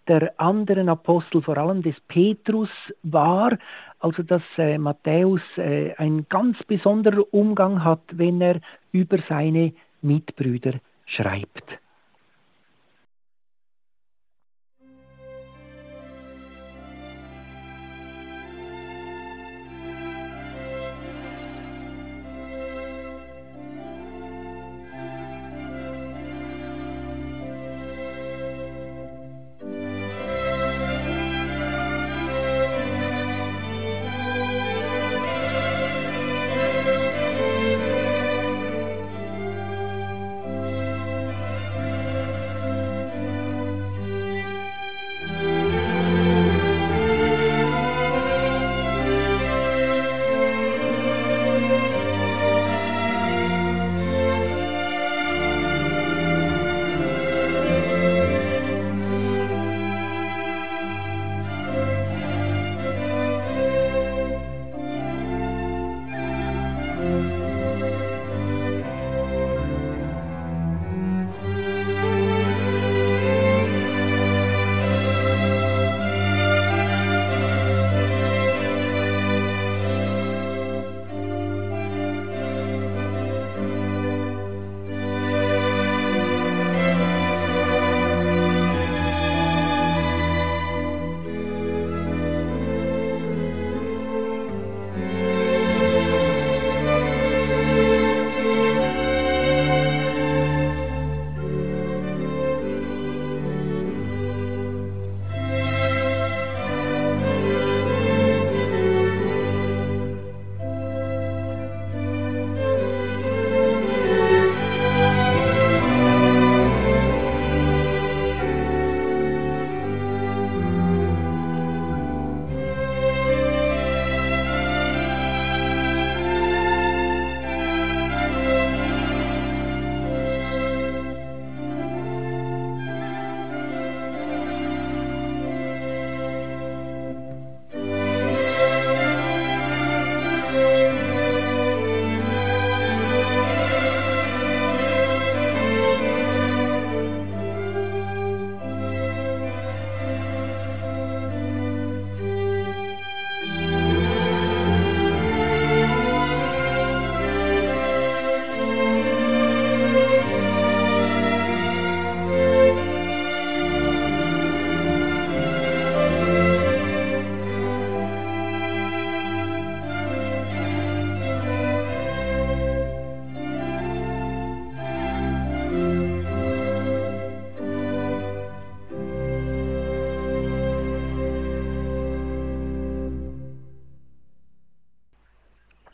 [0.08, 2.70] der anderen Apostel, vor allem des Petrus,
[3.04, 3.58] war,
[4.00, 8.60] also dass äh, Matthäus äh, ein ganz besonderer Umgang hat, wenn er
[8.92, 10.74] über seine Mitbrüder
[11.06, 11.83] schreibt.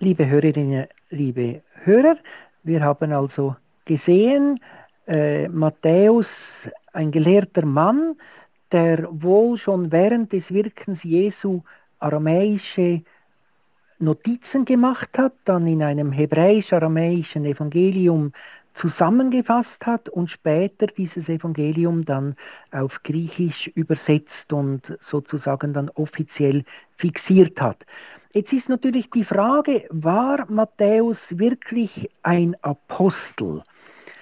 [0.10, 2.18] Liebe Hörerinnen, liebe Hörer,
[2.64, 4.60] wir haben also gesehen,
[5.06, 6.26] äh, Matthäus,
[6.94, 8.16] ein gelehrter Mann,
[8.72, 11.62] der wohl schon während des Wirkens Jesu
[12.00, 13.04] aramäische
[14.00, 18.32] Notizen gemacht hat, dann in einem hebräisch-aramäischen Evangelium
[18.82, 22.36] zusammengefasst hat und später dieses Evangelium dann
[22.72, 26.64] auf Griechisch übersetzt und sozusagen dann offiziell
[26.98, 27.86] fixiert hat.
[28.32, 33.64] Jetzt ist natürlich die Frage, war Matthäus wirklich ein Apostel?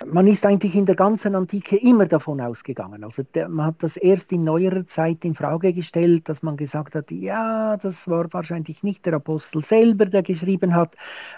[0.05, 3.03] Man ist eigentlich in der ganzen Antike immer davon ausgegangen.
[3.03, 7.09] Also man hat das erst in neuerer Zeit in Frage gestellt, dass man gesagt hat,
[7.09, 10.93] ja, das war wahrscheinlich nicht der Apostel selber, der geschrieben hat.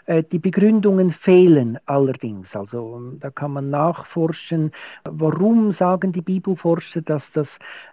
[0.07, 2.47] Äh, die Begründungen fehlen allerdings.
[2.53, 4.71] Also da kann man nachforschen,
[5.09, 7.47] warum sagen die Bibelforscher, dass das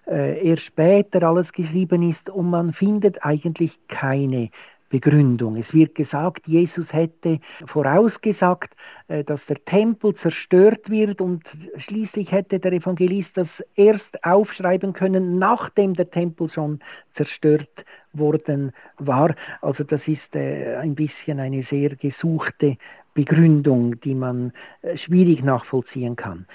[0.09, 4.51] äh, erst später alles geschrieben ist und man findet eigentlich keine
[4.89, 5.57] Begründung.
[5.57, 8.75] Es wird gesagt, Jesus hätte vorausgesagt,
[9.09, 11.43] äh, dass der Tempel zerstört wird und
[11.79, 16.81] schließlich hätte der Evangelist das erst aufschreiben können, nachdem der Tempel schon
[17.17, 17.69] zerstört
[18.13, 19.35] worden war.
[19.61, 22.77] Also das ist äh, ein bisschen eine sehr gesuchte
[23.15, 26.47] Begründung, die man äh, schwierig nachvollziehen kann.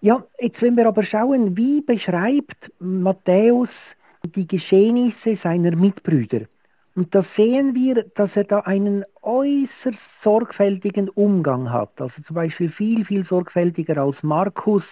[0.00, 3.68] Ja, jetzt wenn wir aber schauen, wie beschreibt Matthäus
[4.34, 6.42] die Geschehnisse seiner Mitbrüder.
[6.94, 11.92] Und da sehen wir, dass er da einen äußerst sorgfältigen Umgang hat.
[11.98, 14.82] Also zum Beispiel viel, viel sorgfältiger als Markus,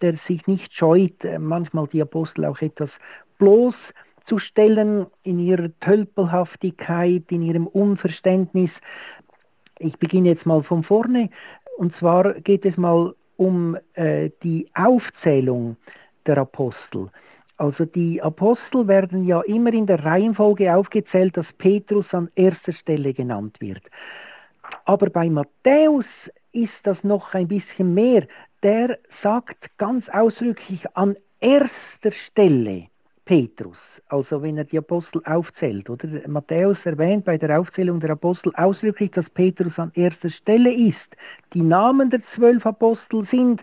[0.00, 2.90] der sich nicht scheut, äh, manchmal die Apostel auch etwas
[3.38, 8.70] bloßzustellen in ihrer Tölpelhaftigkeit, in ihrem Unverständnis.
[9.78, 11.30] Ich beginne jetzt mal von vorne.
[11.78, 15.76] Und zwar geht es mal um äh, die Aufzählung
[16.26, 17.10] der Apostel.
[17.60, 23.12] Also die Apostel werden ja immer in der Reihenfolge aufgezählt, dass Petrus an erster Stelle
[23.12, 23.82] genannt wird.
[24.86, 26.06] Aber bei Matthäus
[26.52, 28.26] ist das noch ein bisschen mehr.
[28.62, 32.86] Der sagt ganz ausdrücklich an erster Stelle
[33.26, 33.76] Petrus.
[34.08, 36.08] Also wenn er die Apostel aufzählt, oder?
[36.28, 41.16] Matthäus erwähnt bei der Aufzählung der Apostel ausdrücklich, dass Petrus an erster Stelle ist.
[41.52, 43.60] Die Namen der zwölf Apostel sind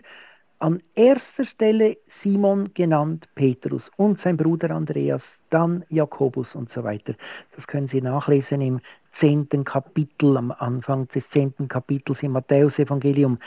[0.60, 7.14] an erster Stelle Simon genannt Petrus und sein Bruder Andreas, dann Jakobus und so weiter.
[7.56, 8.80] Das können Sie nachlesen im
[9.20, 13.38] zehnten Kapitel, am Anfang des zehnten Kapitels im Matthäusevangelium.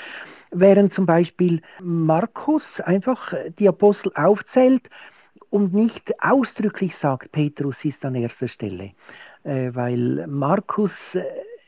[0.52, 4.84] Während zum Beispiel Markus einfach die Apostel aufzählt
[5.50, 8.92] und nicht ausdrücklich sagt, Petrus ist an erster Stelle,
[9.44, 11.22] äh, weil Markus äh,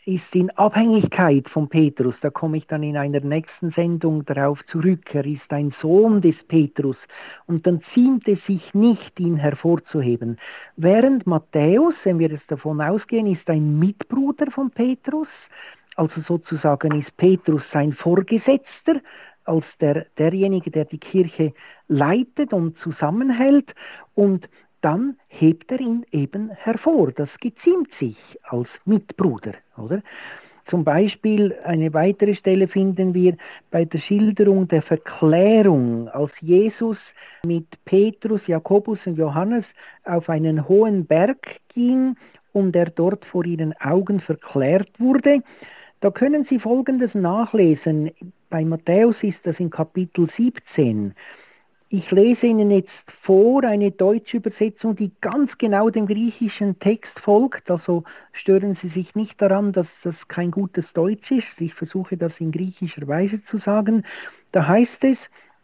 [0.05, 2.15] ist in Abhängigkeit von Petrus.
[2.21, 5.13] Da komme ich dann in einer nächsten Sendung darauf zurück.
[5.13, 6.97] Er ist ein Sohn des Petrus
[7.45, 10.37] und dann ziemt es sich nicht, ihn hervorzuheben.
[10.75, 15.29] Während Matthäus, wenn wir jetzt davon ausgehen, ist ein Mitbruder von Petrus,
[15.95, 18.99] also sozusagen ist Petrus sein Vorgesetzter,
[19.45, 21.53] als der, derjenige, der die Kirche
[21.87, 23.73] leitet und zusammenhält
[24.15, 24.47] und
[24.83, 27.11] dann hebt er ihn eben hervor.
[27.11, 30.01] Das geziemt sich als Mitbruder, oder?
[30.69, 33.35] Zum Beispiel eine weitere Stelle finden wir
[33.69, 36.97] bei der Schilderung der Verklärung, als Jesus
[37.45, 39.65] mit Petrus, Jakobus und Johannes
[40.05, 42.15] auf einen hohen Berg ging
[42.53, 45.41] und er dort vor ihren Augen verklärt wurde.
[45.99, 48.11] Da können Sie Folgendes nachlesen.
[48.49, 51.13] Bei Matthäus ist das in Kapitel 17.
[51.95, 52.89] Ich lese Ihnen jetzt
[53.21, 57.69] vor eine deutsche Übersetzung, die ganz genau dem griechischen Text folgt.
[57.69, 61.45] Also stören Sie sich nicht daran, dass das kein gutes Deutsch ist.
[61.59, 64.03] Ich versuche das in griechischer Weise zu sagen.
[64.53, 65.19] Da heißt es,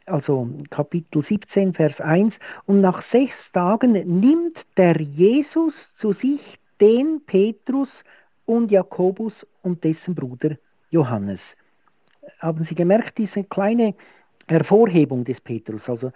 [0.06, 2.36] also Kapitel 17, Vers 1,
[2.68, 6.42] und nach sechs Tagen nimmt der Jesus zu sich
[6.80, 7.90] den Petrus
[8.46, 10.58] und Jakobus und dessen Bruder
[10.92, 11.40] Johannes.
[12.38, 13.96] Haben Sie gemerkt, diese kleine
[14.50, 15.82] Hervorhebung des Petrus.
[15.88, 16.12] Also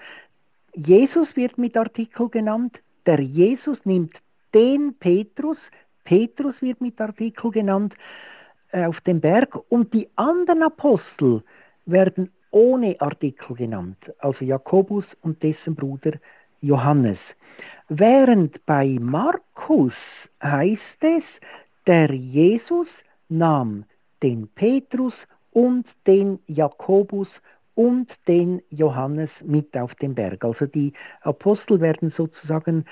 [0.75, 4.15] Jesus wird mit Artikel genannt, der Jesus nimmt
[4.53, 5.57] den Petrus,
[6.03, 7.93] Petrus wird mit Artikel genannt
[8.71, 11.43] äh, auf dem Berg und die anderen Apostel
[11.86, 16.13] werden ohne Artikel genannt, also Jakobus und dessen Bruder
[16.61, 17.17] Johannes.
[17.89, 19.93] Während bei Markus
[20.41, 21.23] heißt es,
[21.86, 22.88] der Jesus
[23.29, 23.86] nahm
[24.21, 25.13] den Petrus
[25.51, 27.27] und den Jakobus
[27.76, 30.43] und den Johannes mit auf den Berg.
[30.45, 32.86] Also die Apostel werden sozusagen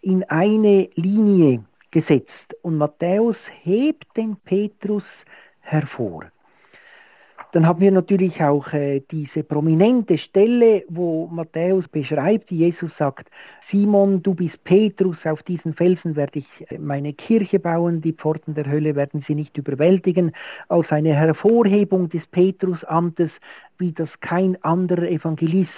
[0.00, 5.04] in eine Linie gesetzt und Matthäus hebt den Petrus
[5.60, 6.24] hervor.
[7.54, 13.30] Dann haben wir natürlich auch äh, diese prominente Stelle, wo Matthäus beschreibt, Jesus sagt,
[13.70, 18.56] Simon, du bist Petrus, auf diesen Felsen werde ich äh, meine Kirche bauen, die Pforten
[18.56, 20.32] der Hölle werden sie nicht überwältigen,
[20.68, 23.30] als eine Hervorhebung des Petrusamtes,
[23.78, 25.70] wie das kein anderer Evangelist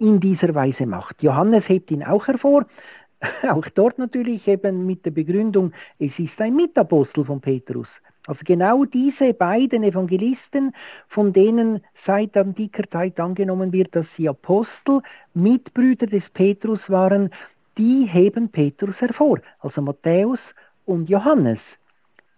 [0.00, 1.22] in dieser Weise macht.
[1.22, 2.66] Johannes hebt ihn auch hervor,
[3.48, 7.86] auch dort natürlich eben mit der Begründung, es ist ein Mitapostel von Petrus.
[8.26, 10.74] Also genau diese beiden Evangelisten,
[11.08, 15.02] von denen seit antiker Zeit angenommen wird, dass sie Apostel,
[15.34, 17.30] Mitbrüder des Petrus waren,
[17.76, 20.38] die heben Petrus hervor, also Matthäus
[20.86, 21.58] und Johannes.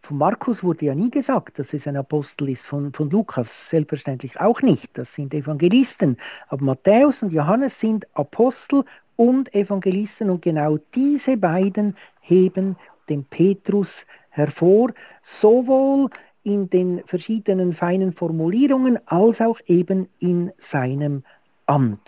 [0.03, 4.41] Von Markus wurde ja nie gesagt, dass es ein Apostel ist, von, von Lukas selbstverständlich
[4.41, 6.17] auch nicht, das sind Evangelisten.
[6.49, 8.85] Aber Matthäus und Johannes sind Apostel
[9.17, 12.77] und Evangelisten und genau diese beiden heben
[13.09, 13.89] den Petrus
[14.31, 14.93] hervor,
[15.41, 16.11] sowohl
[16.43, 21.25] in den verschiedenen feinen Formulierungen als auch eben in seinem
[21.67, 22.01] Amt.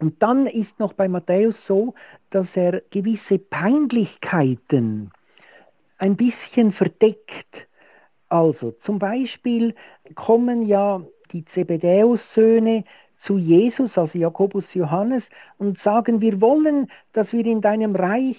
[0.00, 1.94] Und dann ist noch bei Matthäus so,
[2.30, 5.10] dass er gewisse Peinlichkeiten
[5.98, 7.68] ein bisschen verdeckt.
[8.28, 9.74] Also zum Beispiel
[10.14, 11.00] kommen ja
[11.32, 12.84] die Zebedäus-Söhne
[13.24, 15.24] zu Jesus, also Jakobus Johannes,
[15.58, 18.36] und sagen, wir wollen, dass wir in deinem Reich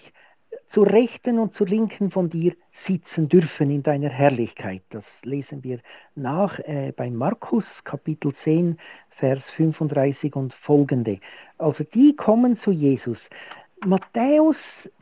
[0.73, 2.53] zur Rechten und zur Linken von dir
[2.87, 4.81] sitzen dürfen in deiner Herrlichkeit.
[4.89, 5.79] Das lesen wir
[6.15, 8.77] nach äh, bei Markus Kapitel 10,
[9.17, 11.19] Vers 35 und folgende.
[11.57, 13.17] Also die kommen zu Jesus.
[13.85, 14.57] Matthäus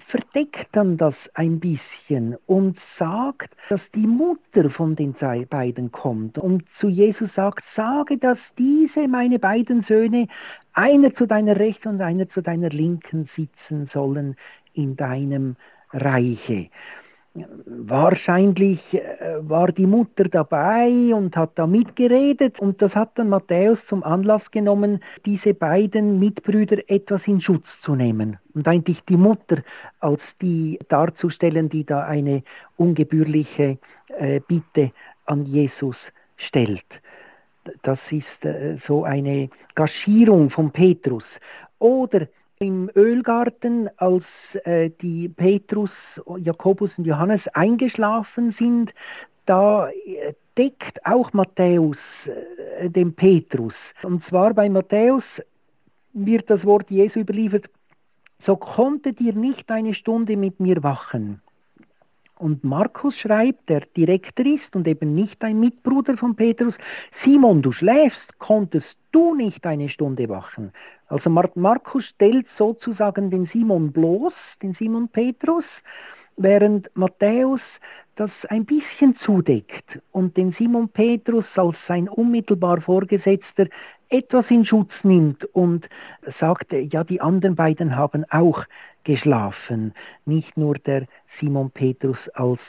[0.09, 5.15] verdeckt dann das ein bisschen und sagt, dass die Mutter von den
[5.49, 10.27] beiden kommt und zu Jesus sagt, sage, dass diese meine beiden Söhne,
[10.73, 14.35] einer zu deiner Rechten und einer zu deiner Linken sitzen sollen
[14.73, 15.55] in deinem
[15.91, 16.69] Reiche.
[17.65, 18.99] Wahrscheinlich äh,
[19.41, 24.41] war die Mutter dabei und hat da mitgeredet und das hat dann Matthäus zum Anlass
[24.51, 29.63] genommen, diese beiden Mitbrüder etwas in Schutz zu nehmen und eigentlich die Mutter
[29.99, 32.43] als die darzustellen, die da eine
[32.77, 33.77] ungebührliche
[34.17, 34.91] äh, Bitte
[35.25, 35.97] an Jesus
[36.37, 36.85] stellt.
[37.83, 41.25] Das ist äh, so eine Gaschierung von Petrus.
[41.79, 42.27] Oder
[42.59, 44.23] im Ölgarten, als
[44.63, 45.91] äh, die Petrus,
[46.37, 48.93] Jakobus und Johannes eingeschlafen sind,
[49.45, 51.97] da äh, deckt auch Matthäus
[52.79, 53.73] äh, den Petrus.
[54.03, 55.23] Und zwar bei Matthäus
[56.13, 57.65] wird das Wort Jesu überliefert,
[58.45, 61.41] so konntet ihr nicht eine Stunde mit mir wachen.
[62.39, 66.73] Und Markus schreibt, der Direktor ist und eben nicht ein Mitbruder von Petrus,
[67.23, 70.71] Simon, du schläfst, konntest du nicht eine Stunde wachen.
[71.07, 75.65] Also Markus stellt sozusagen den Simon bloß, den Simon Petrus,
[76.35, 77.61] während Matthäus
[78.17, 83.67] das ein bisschen zudeckt und den Simon Petrus als sein unmittelbar Vorgesetzter
[84.09, 85.87] etwas in Schutz nimmt und
[86.39, 88.63] sagt, ja, die anderen beiden haben auch
[89.03, 89.93] geschlafen,
[90.25, 91.05] nicht nur der
[91.39, 92.59] Simon Petrus als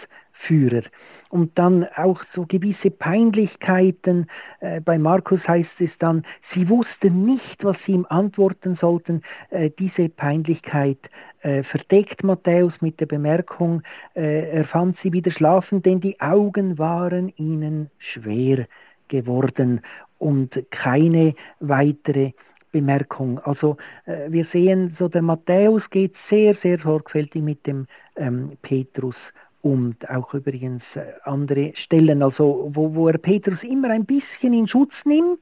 [0.46, 0.82] Führer.
[1.30, 4.28] Und dann auch so gewisse Peinlichkeiten.
[4.60, 6.24] Äh, bei Markus heißt es dann,
[6.54, 9.22] sie wussten nicht, was sie ihm antworten sollten.
[9.50, 10.98] Äh, diese Peinlichkeit
[11.42, 13.82] äh, verdeckt Matthäus mit der Bemerkung,
[14.14, 18.66] er fand sie wieder schlafen, denn die Augen waren ihnen schwer
[19.08, 19.80] geworden
[20.18, 22.32] und keine weitere
[22.72, 23.38] Bemerkung.
[23.40, 29.16] Also äh, wir sehen, so der Matthäus geht sehr, sehr sorgfältig mit dem ähm, Petrus
[29.62, 34.68] und auch übrigens äh, andere Stellen, also wo, wo er Petrus immer ein bisschen in
[34.68, 35.40] Schutz nimmt,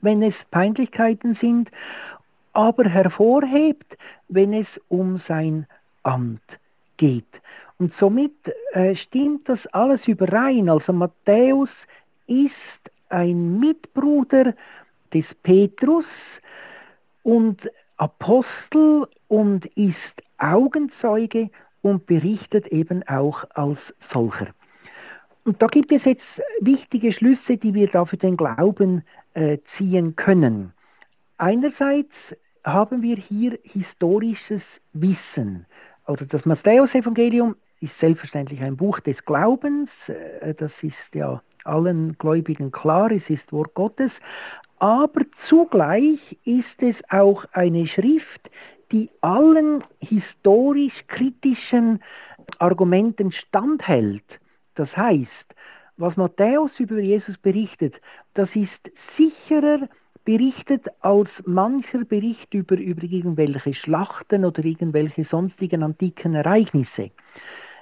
[0.00, 1.70] wenn es Peinlichkeiten sind,
[2.52, 3.96] aber hervorhebt,
[4.28, 5.66] wenn es um sein
[6.02, 6.42] Amt
[6.96, 7.26] geht.
[7.78, 8.34] Und somit
[8.72, 10.68] äh, stimmt das alles überein.
[10.68, 11.68] Also Matthäus
[12.26, 12.52] ist
[13.08, 14.54] ein Mitbruder
[15.12, 16.04] des Petrus,
[17.28, 17.60] und
[17.98, 19.96] Apostel und ist
[20.38, 21.50] Augenzeuge
[21.82, 23.78] und berichtet eben auch als
[24.10, 24.48] solcher.
[25.44, 26.22] Und da gibt es jetzt
[26.60, 29.02] wichtige Schlüsse, die wir da für den Glauben
[29.34, 30.72] äh, ziehen können.
[31.36, 32.12] Einerseits
[32.64, 34.62] haben wir hier historisches
[34.94, 35.66] Wissen.
[36.04, 42.70] Also das Matthäus-Evangelium ist selbstverständlich ein Buch des Glaubens, äh, das ist ja allen Gläubigen
[42.72, 44.10] klar, es ist Wort Gottes,
[44.78, 48.50] aber zugleich ist es auch eine Schrift,
[48.92, 52.00] die allen historisch kritischen
[52.58, 54.24] Argumenten standhält.
[54.76, 55.28] Das heißt,
[55.96, 57.94] was Matthäus über Jesus berichtet,
[58.34, 58.70] das ist
[59.16, 59.88] sicherer
[60.24, 67.10] berichtet als mancher Bericht über, über irgendwelche Schlachten oder irgendwelche sonstigen antiken Ereignisse.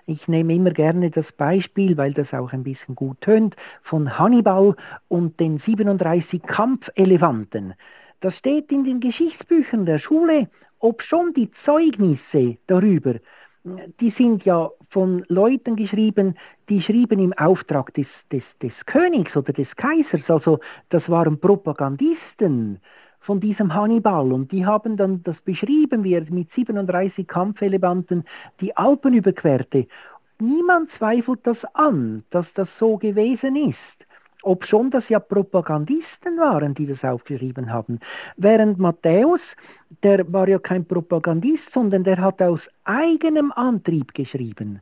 [0.07, 4.77] Ich nehme immer gerne das Beispiel, weil das auch ein bisschen gut tönt, von Hannibal
[5.09, 7.75] und den 37 Kampfelefanten.
[8.21, 10.49] Das steht in den Geschichtsbüchern der Schule,
[10.79, 13.15] ob schon die Zeugnisse darüber,
[14.01, 16.37] die sind ja von Leuten geschrieben,
[16.69, 20.29] die schrieben im Auftrag des, des, des Königs oder des Kaisers.
[20.29, 22.81] Also das waren Propagandisten
[23.27, 28.25] von diesem Hannibal und die haben dann das beschrieben, wie er mit 37 Kampfelefanten
[28.61, 29.87] die Alpen überquerte.
[30.39, 33.77] Niemand zweifelt das an, dass das so gewesen ist.
[34.43, 37.99] Ob schon das ja Propagandisten waren, die das aufgeschrieben haben.
[38.37, 39.41] Während Matthäus,
[40.05, 44.81] der war ja kein Propagandist, sondern der hat aus eigenem Antrieb geschrieben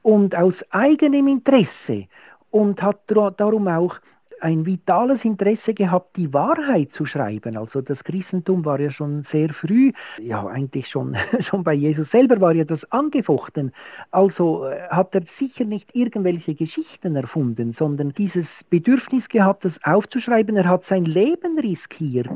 [0.00, 2.06] und aus eigenem Interesse
[2.50, 3.96] und hat darum auch
[4.42, 7.56] ein vitales Interesse gehabt, die Wahrheit zu schreiben.
[7.56, 11.16] Also das Christentum war ja schon sehr früh, ja eigentlich schon,
[11.48, 13.72] schon bei Jesus selber war ja das angefochten.
[14.10, 20.56] Also äh, hat er sicher nicht irgendwelche Geschichten erfunden, sondern dieses Bedürfnis gehabt, das aufzuschreiben.
[20.56, 22.28] Er hat sein Leben riskiert.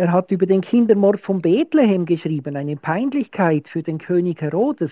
[0.00, 4.90] Er hat über den Kindermord von Bethlehem geschrieben, eine Peinlichkeit für den König Herodes.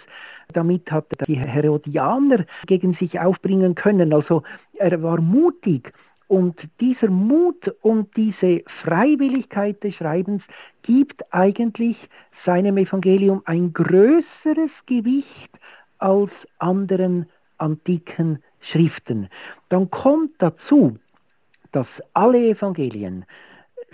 [0.52, 4.12] Damit hat er die Herodianer gegen sich aufbringen können.
[4.12, 4.42] Also
[4.74, 5.92] er war mutig.
[6.28, 10.42] Und dieser Mut und diese Freiwilligkeit des Schreibens
[10.82, 11.96] gibt eigentlich
[12.44, 15.50] seinem Evangelium ein größeres Gewicht
[15.98, 17.26] als anderen
[17.58, 19.28] antiken Schriften.
[19.68, 20.98] Dann kommt dazu,
[21.72, 23.24] dass alle Evangelien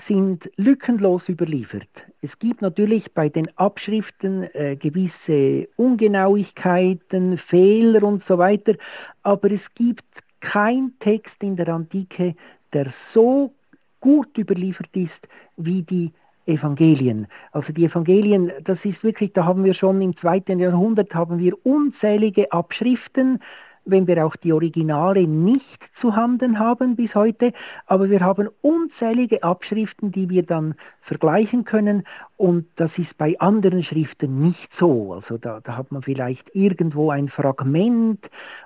[0.09, 1.89] sind lückenlos überliefert.
[2.23, 8.75] Es gibt natürlich bei den Abschriften äh, gewisse Ungenauigkeiten, Fehler und so weiter,
[9.23, 10.05] aber es gibt
[10.43, 12.35] kein Text in der Antike,
[12.75, 13.55] der so
[14.01, 16.13] gut überliefert ist wie die
[16.47, 17.29] Evangelien.
[17.53, 21.55] Also die Evangelien, das ist wirklich, da haben wir schon im zweiten Jahrhundert haben wir
[21.65, 23.41] unzählige Abschriften,
[23.85, 27.53] wenn wir auch die Originale nicht zu Handen haben bis heute,
[27.87, 32.05] aber wir haben unzählige Abschriften, die wir dann vergleichen können.
[32.37, 35.15] Und das ist bei anderen Schriften nicht so.
[35.15, 38.21] Also da, da hat man vielleicht irgendwo ein Fragment,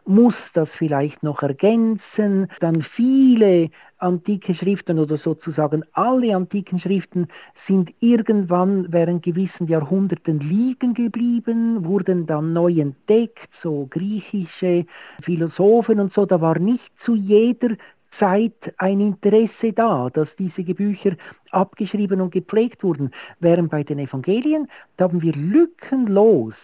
[0.05, 7.29] muss das vielleicht noch ergänzen, dann viele antike Schriften oder sozusagen alle antiken Schriften
[7.67, 14.87] sind irgendwann während gewissen Jahrhunderten liegen geblieben, wurden dann neu entdeckt, so griechische
[15.23, 17.77] Philosophen und so, da war nicht zu jeder
[18.19, 21.13] Zeit ein Interesse da, dass diese Bücher
[21.51, 26.55] abgeschrieben und gepflegt wurden, während bei den Evangelien, da haben wir lückenlos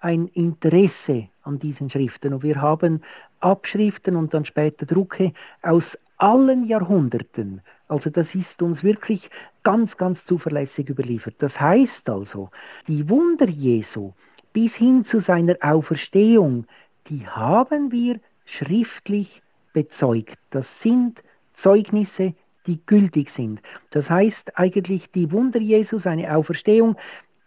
[0.00, 2.32] ein Interesse an diesen Schriften.
[2.32, 3.02] Und wir haben
[3.40, 5.32] Abschriften und dann später Drucke
[5.62, 5.84] aus
[6.20, 7.62] allen Jahrhunderten.
[7.88, 9.28] Also das ist uns wirklich
[9.62, 11.34] ganz, ganz zuverlässig überliefert.
[11.38, 12.50] Das heißt also,
[12.86, 14.12] die Wunder Jesu
[14.52, 16.66] bis hin zu seiner Auferstehung,
[17.08, 18.20] die haben wir
[18.58, 19.42] schriftlich
[19.72, 20.36] bezeugt.
[20.50, 21.18] Das sind
[21.62, 22.34] Zeugnisse,
[22.66, 23.60] die gültig sind.
[23.90, 26.96] Das heißt eigentlich, die Wunder Jesu, seine Auferstehung,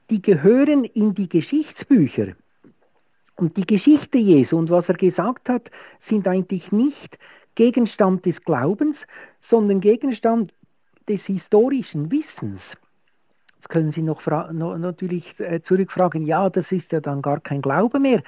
[0.10, 2.34] die gehören in die Geschichtsbücher.
[3.36, 5.70] Und die Geschichte Jesu und was er gesagt hat,
[6.10, 7.18] sind eigentlich nicht
[7.56, 8.96] Gegenstand des Glaubens,
[9.50, 10.54] sondern Gegenstand
[11.08, 12.62] des historischen Wissens.
[13.58, 18.00] Jetzt können Sie noch, natürlich äh, zurückfragen, ja, das ist ja dann gar kein Glaube
[18.00, 18.22] mehr.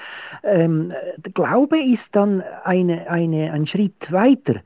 [0.44, 4.62] Ähm, der Glaube ist dann eine, eine, ein Schritt weiter.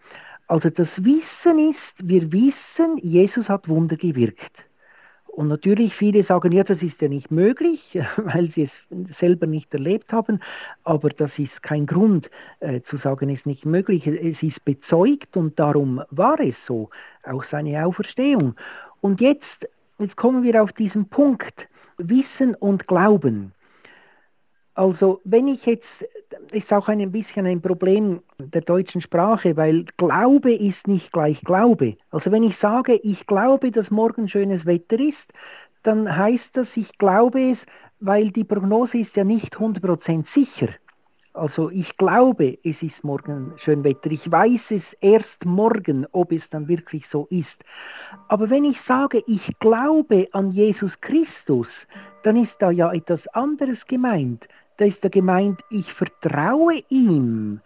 [0.48, 4.52] Also das Wissen ist, wir wissen, Jesus hat Wunder gewirkt.
[5.40, 7.80] Und natürlich viele sagen, ja, das ist ja nicht möglich,
[8.18, 10.42] weil sie es selber nicht erlebt haben,
[10.84, 12.30] aber das ist kein Grund
[12.60, 14.06] äh, zu sagen, es ist nicht möglich.
[14.06, 16.90] Es ist bezeugt und darum war es so,
[17.24, 18.56] auch seine Auferstehung.
[19.00, 21.54] Und jetzt, jetzt kommen wir auf diesen Punkt,
[21.98, 23.54] Wissen und Glauben.
[24.80, 25.84] Also wenn ich jetzt,
[26.54, 31.98] ist auch ein bisschen ein Problem der deutschen Sprache, weil Glaube ist nicht gleich Glaube.
[32.12, 35.18] Also wenn ich sage, ich glaube, dass morgen schönes Wetter ist,
[35.84, 37.58] dann heißt das, ich glaube es,
[38.00, 40.70] weil die Prognose ist ja nicht 100% sicher.
[41.34, 44.12] Also ich glaube, es ist morgen schön Wetter.
[44.12, 47.48] Ich weiß es erst morgen, ob es dann wirklich so ist.
[48.30, 51.68] Aber wenn ich sage, ich glaube an Jesus Christus,
[52.24, 54.48] dann ist da ja etwas anderes gemeint
[54.80, 57.60] da ist da gemeint, ich vertraue ihm.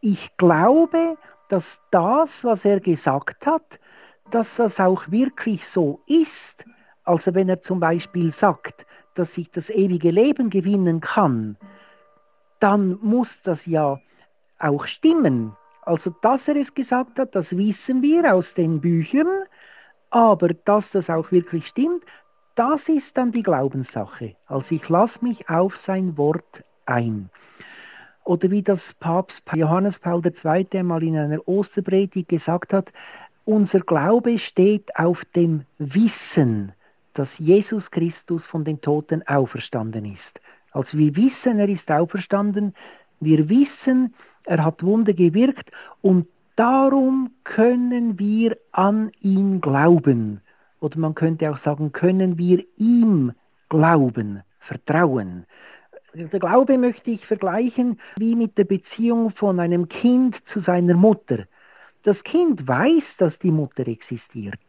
[0.00, 1.16] Ich glaube,
[1.48, 3.64] dass das, was er gesagt hat,
[4.30, 6.68] dass das auch wirklich so ist.
[7.04, 11.56] Also wenn er zum Beispiel sagt, dass ich das ewige Leben gewinnen kann,
[12.60, 13.98] dann muss das ja
[14.58, 15.56] auch stimmen.
[15.82, 19.26] Also dass er es gesagt hat, das wissen wir aus den Büchern,
[20.10, 22.04] aber dass das auch wirklich stimmt,
[22.58, 24.34] das ist dann die Glaubenssache.
[24.46, 27.30] Also ich lasse mich auf sein Wort ein.
[28.24, 30.82] Oder wie das Papst Johannes Paul II.
[30.82, 32.88] mal in einer Osterpredigt gesagt hat,
[33.44, 36.72] unser Glaube steht auf dem Wissen,
[37.14, 40.40] dass Jesus Christus von den Toten auferstanden ist.
[40.72, 42.74] Also wir wissen, er ist auferstanden,
[43.20, 45.70] wir wissen, er hat Wunder gewirkt
[46.02, 50.40] und darum können wir an ihn glauben.
[50.80, 53.32] Oder man könnte auch sagen, können wir ihm
[53.68, 55.46] glauben, vertrauen.
[56.14, 61.44] Der Glaube möchte ich vergleichen wie mit der Beziehung von einem Kind zu seiner Mutter.
[62.04, 64.60] Das Kind weiß, dass die Mutter existiert,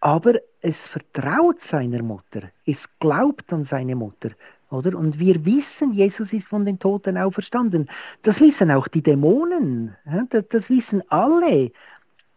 [0.00, 4.30] aber es vertraut seiner Mutter, es glaubt an seine Mutter,
[4.70, 4.96] oder?
[4.96, 7.88] Und wir wissen, Jesus ist von den Toten auferstanden.
[8.22, 9.96] Das wissen auch die Dämonen,
[10.30, 11.70] das, das wissen alle.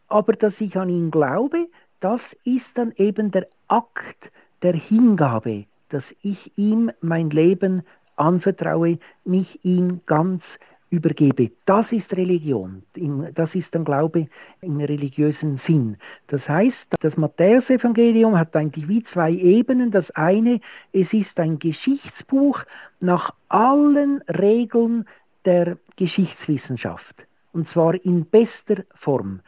[0.07, 1.67] Aber dass ich an ihn glaube,
[1.99, 4.31] das ist dann eben der Akt
[4.61, 7.83] der Hingabe, dass ich ihm mein Leben
[8.15, 10.43] anvertraue, mich ihm ganz
[10.89, 11.51] übergebe.
[11.65, 12.83] Das ist Religion.
[13.35, 14.27] Das ist dann Glaube
[14.61, 15.97] im religiösen Sinn.
[16.27, 19.91] Das heißt, das Matthäusevangelium hat eigentlich wie zwei Ebenen.
[19.91, 20.61] Das eine,
[20.93, 22.61] es ist ein Geschichtsbuch
[22.99, 25.05] nach allen Regeln
[25.45, 27.15] der Geschichtswissenschaft.
[27.53, 29.41] Und zwar in bester Form.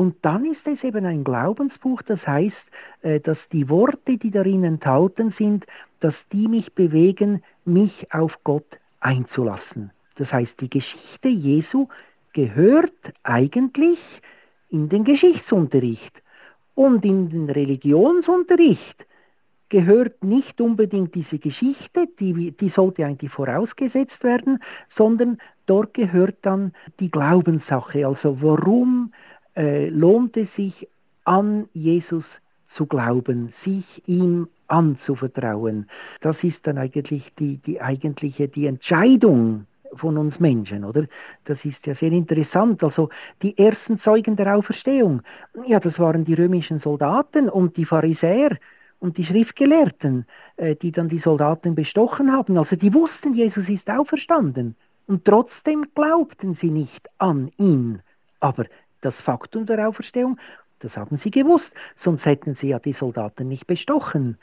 [0.00, 2.56] Und dann ist es eben ein Glaubensbuch, das heißt,
[3.02, 5.66] äh, dass die Worte, die darin enthalten sind,
[6.00, 8.64] dass die mich bewegen, mich auf Gott
[9.00, 9.90] einzulassen.
[10.16, 11.86] Das heißt, die Geschichte Jesu
[12.32, 12.94] gehört
[13.24, 13.98] eigentlich
[14.70, 16.22] in den Geschichtsunterricht.
[16.74, 19.04] Und in den Religionsunterricht
[19.68, 24.62] gehört nicht unbedingt diese Geschichte, die, die sollte eigentlich vorausgesetzt werden,
[24.96, 25.36] sondern
[25.66, 28.06] dort gehört dann die Glaubenssache.
[28.06, 30.88] Also warum äh, lohnt es sich
[31.24, 32.24] an Jesus
[32.76, 35.88] zu glauben, sich ihm anzuvertrauen.
[36.20, 41.06] Das ist dann eigentlich die, die eigentliche, die Entscheidung von uns Menschen, oder?
[41.44, 42.82] Das ist ja sehr interessant.
[42.84, 43.10] Also
[43.42, 45.22] die ersten Zeugen der Auferstehung,
[45.66, 48.56] ja, das waren die römischen Soldaten und die Pharisäer
[49.00, 50.26] und die Schriftgelehrten,
[50.56, 52.56] äh, die dann die Soldaten bestochen haben.
[52.56, 54.76] Also die wussten, Jesus ist auferstanden.
[55.06, 58.00] Und trotzdem glaubten sie nicht an ihn.
[58.38, 58.66] Aber
[59.00, 60.38] das Faktum der Auferstehung,
[60.80, 61.70] das haben sie gewusst,
[62.04, 64.38] sonst hätten sie ja die Soldaten nicht bestochen.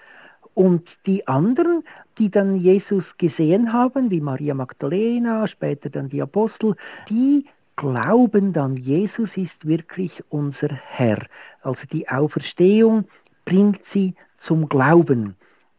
[0.54, 1.84] Und die anderen,
[2.18, 6.76] die dann Jesus gesehen haben, wie Maria Magdalena, später dann die Apostel,
[7.10, 7.46] die
[7.76, 11.26] glauben dann, Jesus ist wirklich unser Herr.
[11.62, 13.06] Also die Auferstehung
[13.46, 14.16] bringt sie
[14.48, 15.36] zum Glauben,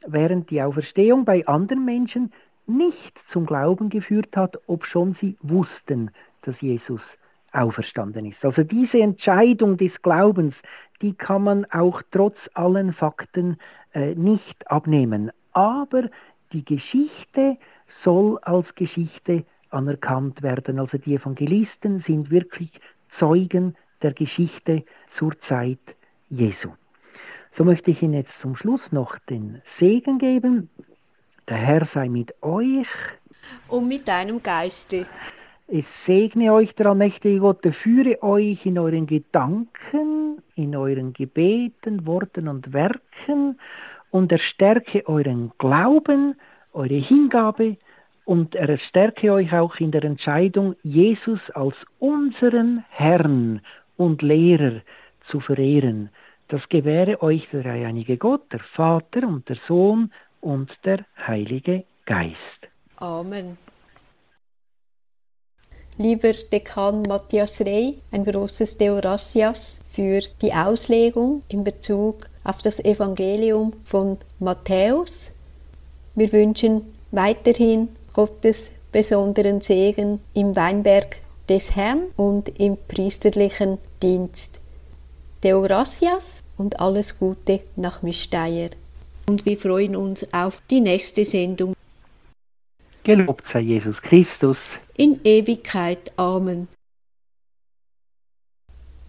[0.07, 2.33] während die Auferstehung bei anderen Menschen
[2.67, 6.11] nicht zum Glauben geführt hat, obschon sie wussten,
[6.43, 7.01] dass Jesus
[7.59, 8.45] auferstanden ist.
[8.45, 10.55] Also diese Entscheidung des Glaubens,
[11.03, 13.59] die kann man auch trotz allen Fakten
[13.95, 15.31] äh, nicht abnehmen.
[15.53, 16.05] Aber
[16.53, 17.57] die Geschichte
[18.05, 20.79] soll als Geschichte anerkannt werden.
[20.79, 22.71] Also die Evangelisten sind wirklich
[23.19, 24.85] Zeugen der Geschichte
[25.19, 25.81] zur Zeit
[26.31, 26.71] Jesu.
[27.57, 30.71] So möchte ich Ihnen jetzt zum Schluss noch den Segen geben.
[31.49, 32.87] Der Herr sei mit euch.
[33.69, 35.07] Und mit deinem Geiste.
[35.71, 42.07] Es segne euch der allmächtige Gott, er führe euch in euren Gedanken, in euren Gebeten,
[42.07, 43.61] Worten und Werken
[44.11, 46.37] und er stärke euren Glauben,
[46.73, 47.77] eure Hingabe
[48.25, 53.61] und er stärke euch auch in der Entscheidung, Jesus als unseren Herrn
[53.99, 54.81] und Lehrer
[55.31, 56.09] zu verehren.
[56.49, 62.69] Das gewähre euch der einige Gott, der Vater und der Sohn und der Heilige Geist.
[62.97, 63.59] Amen.
[66.01, 73.73] Lieber Dekan Matthias Rey, ein großes Deorassias für die Auslegung in Bezug auf das Evangelium
[73.83, 75.35] von Matthäus.
[76.15, 81.17] Wir wünschen weiterhin Gottes besonderen Segen im Weinberg
[81.49, 84.61] des Herrn und im priesterlichen Dienst.
[85.43, 88.71] Deogracias und alles Gute nach Mysteier.
[89.29, 91.75] Und wir freuen uns auf die nächste Sendung.
[93.03, 94.59] Gelobt sei Jesus Christus
[94.99, 96.13] in Ewigkeit.
[96.17, 96.69] Amen.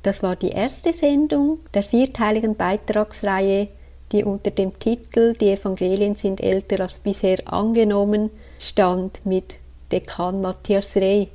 [0.04, 3.68] Das war die erste Sendung der vierteiligen Beitragsreihe,
[4.14, 8.30] die unter dem Titel Die Evangelien sind älter als bisher angenommen
[8.60, 9.58] stand mit
[9.92, 11.28] Dekan Matthias Rey.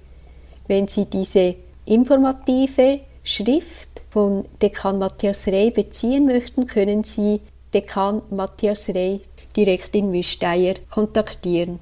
[0.66, 7.40] Wenn Sie diese informative Schrift von Dekan Matthias Rey beziehen möchten, können Sie
[7.72, 9.20] Dekan Matthias Rey
[9.56, 11.80] direkt in Müsteier kontaktieren.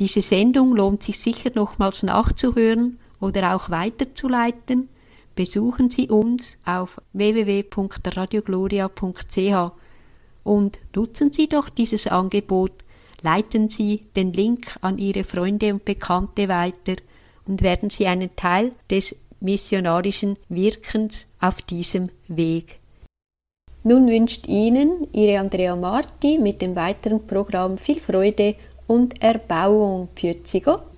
[0.00, 4.88] Diese Sendung lohnt sich sicher nochmals nachzuhören oder auch weiterzuleiten.
[5.36, 9.72] Besuchen Sie uns auf www.radiogloria.ch
[10.42, 12.72] und nutzen Sie doch dieses Angebot,
[13.22, 16.96] Leiten Sie den Link an Ihre Freunde und Bekannte weiter
[17.46, 22.80] und werden Sie einen Teil des missionarischen Wirkens auf diesem Weg.
[23.82, 28.54] Nun wünscht Ihnen Ihre Andrea Marti mit dem weiteren Programm viel Freude
[28.90, 30.08] und Erbauung.
[30.16, 30.89] Pützi Gott!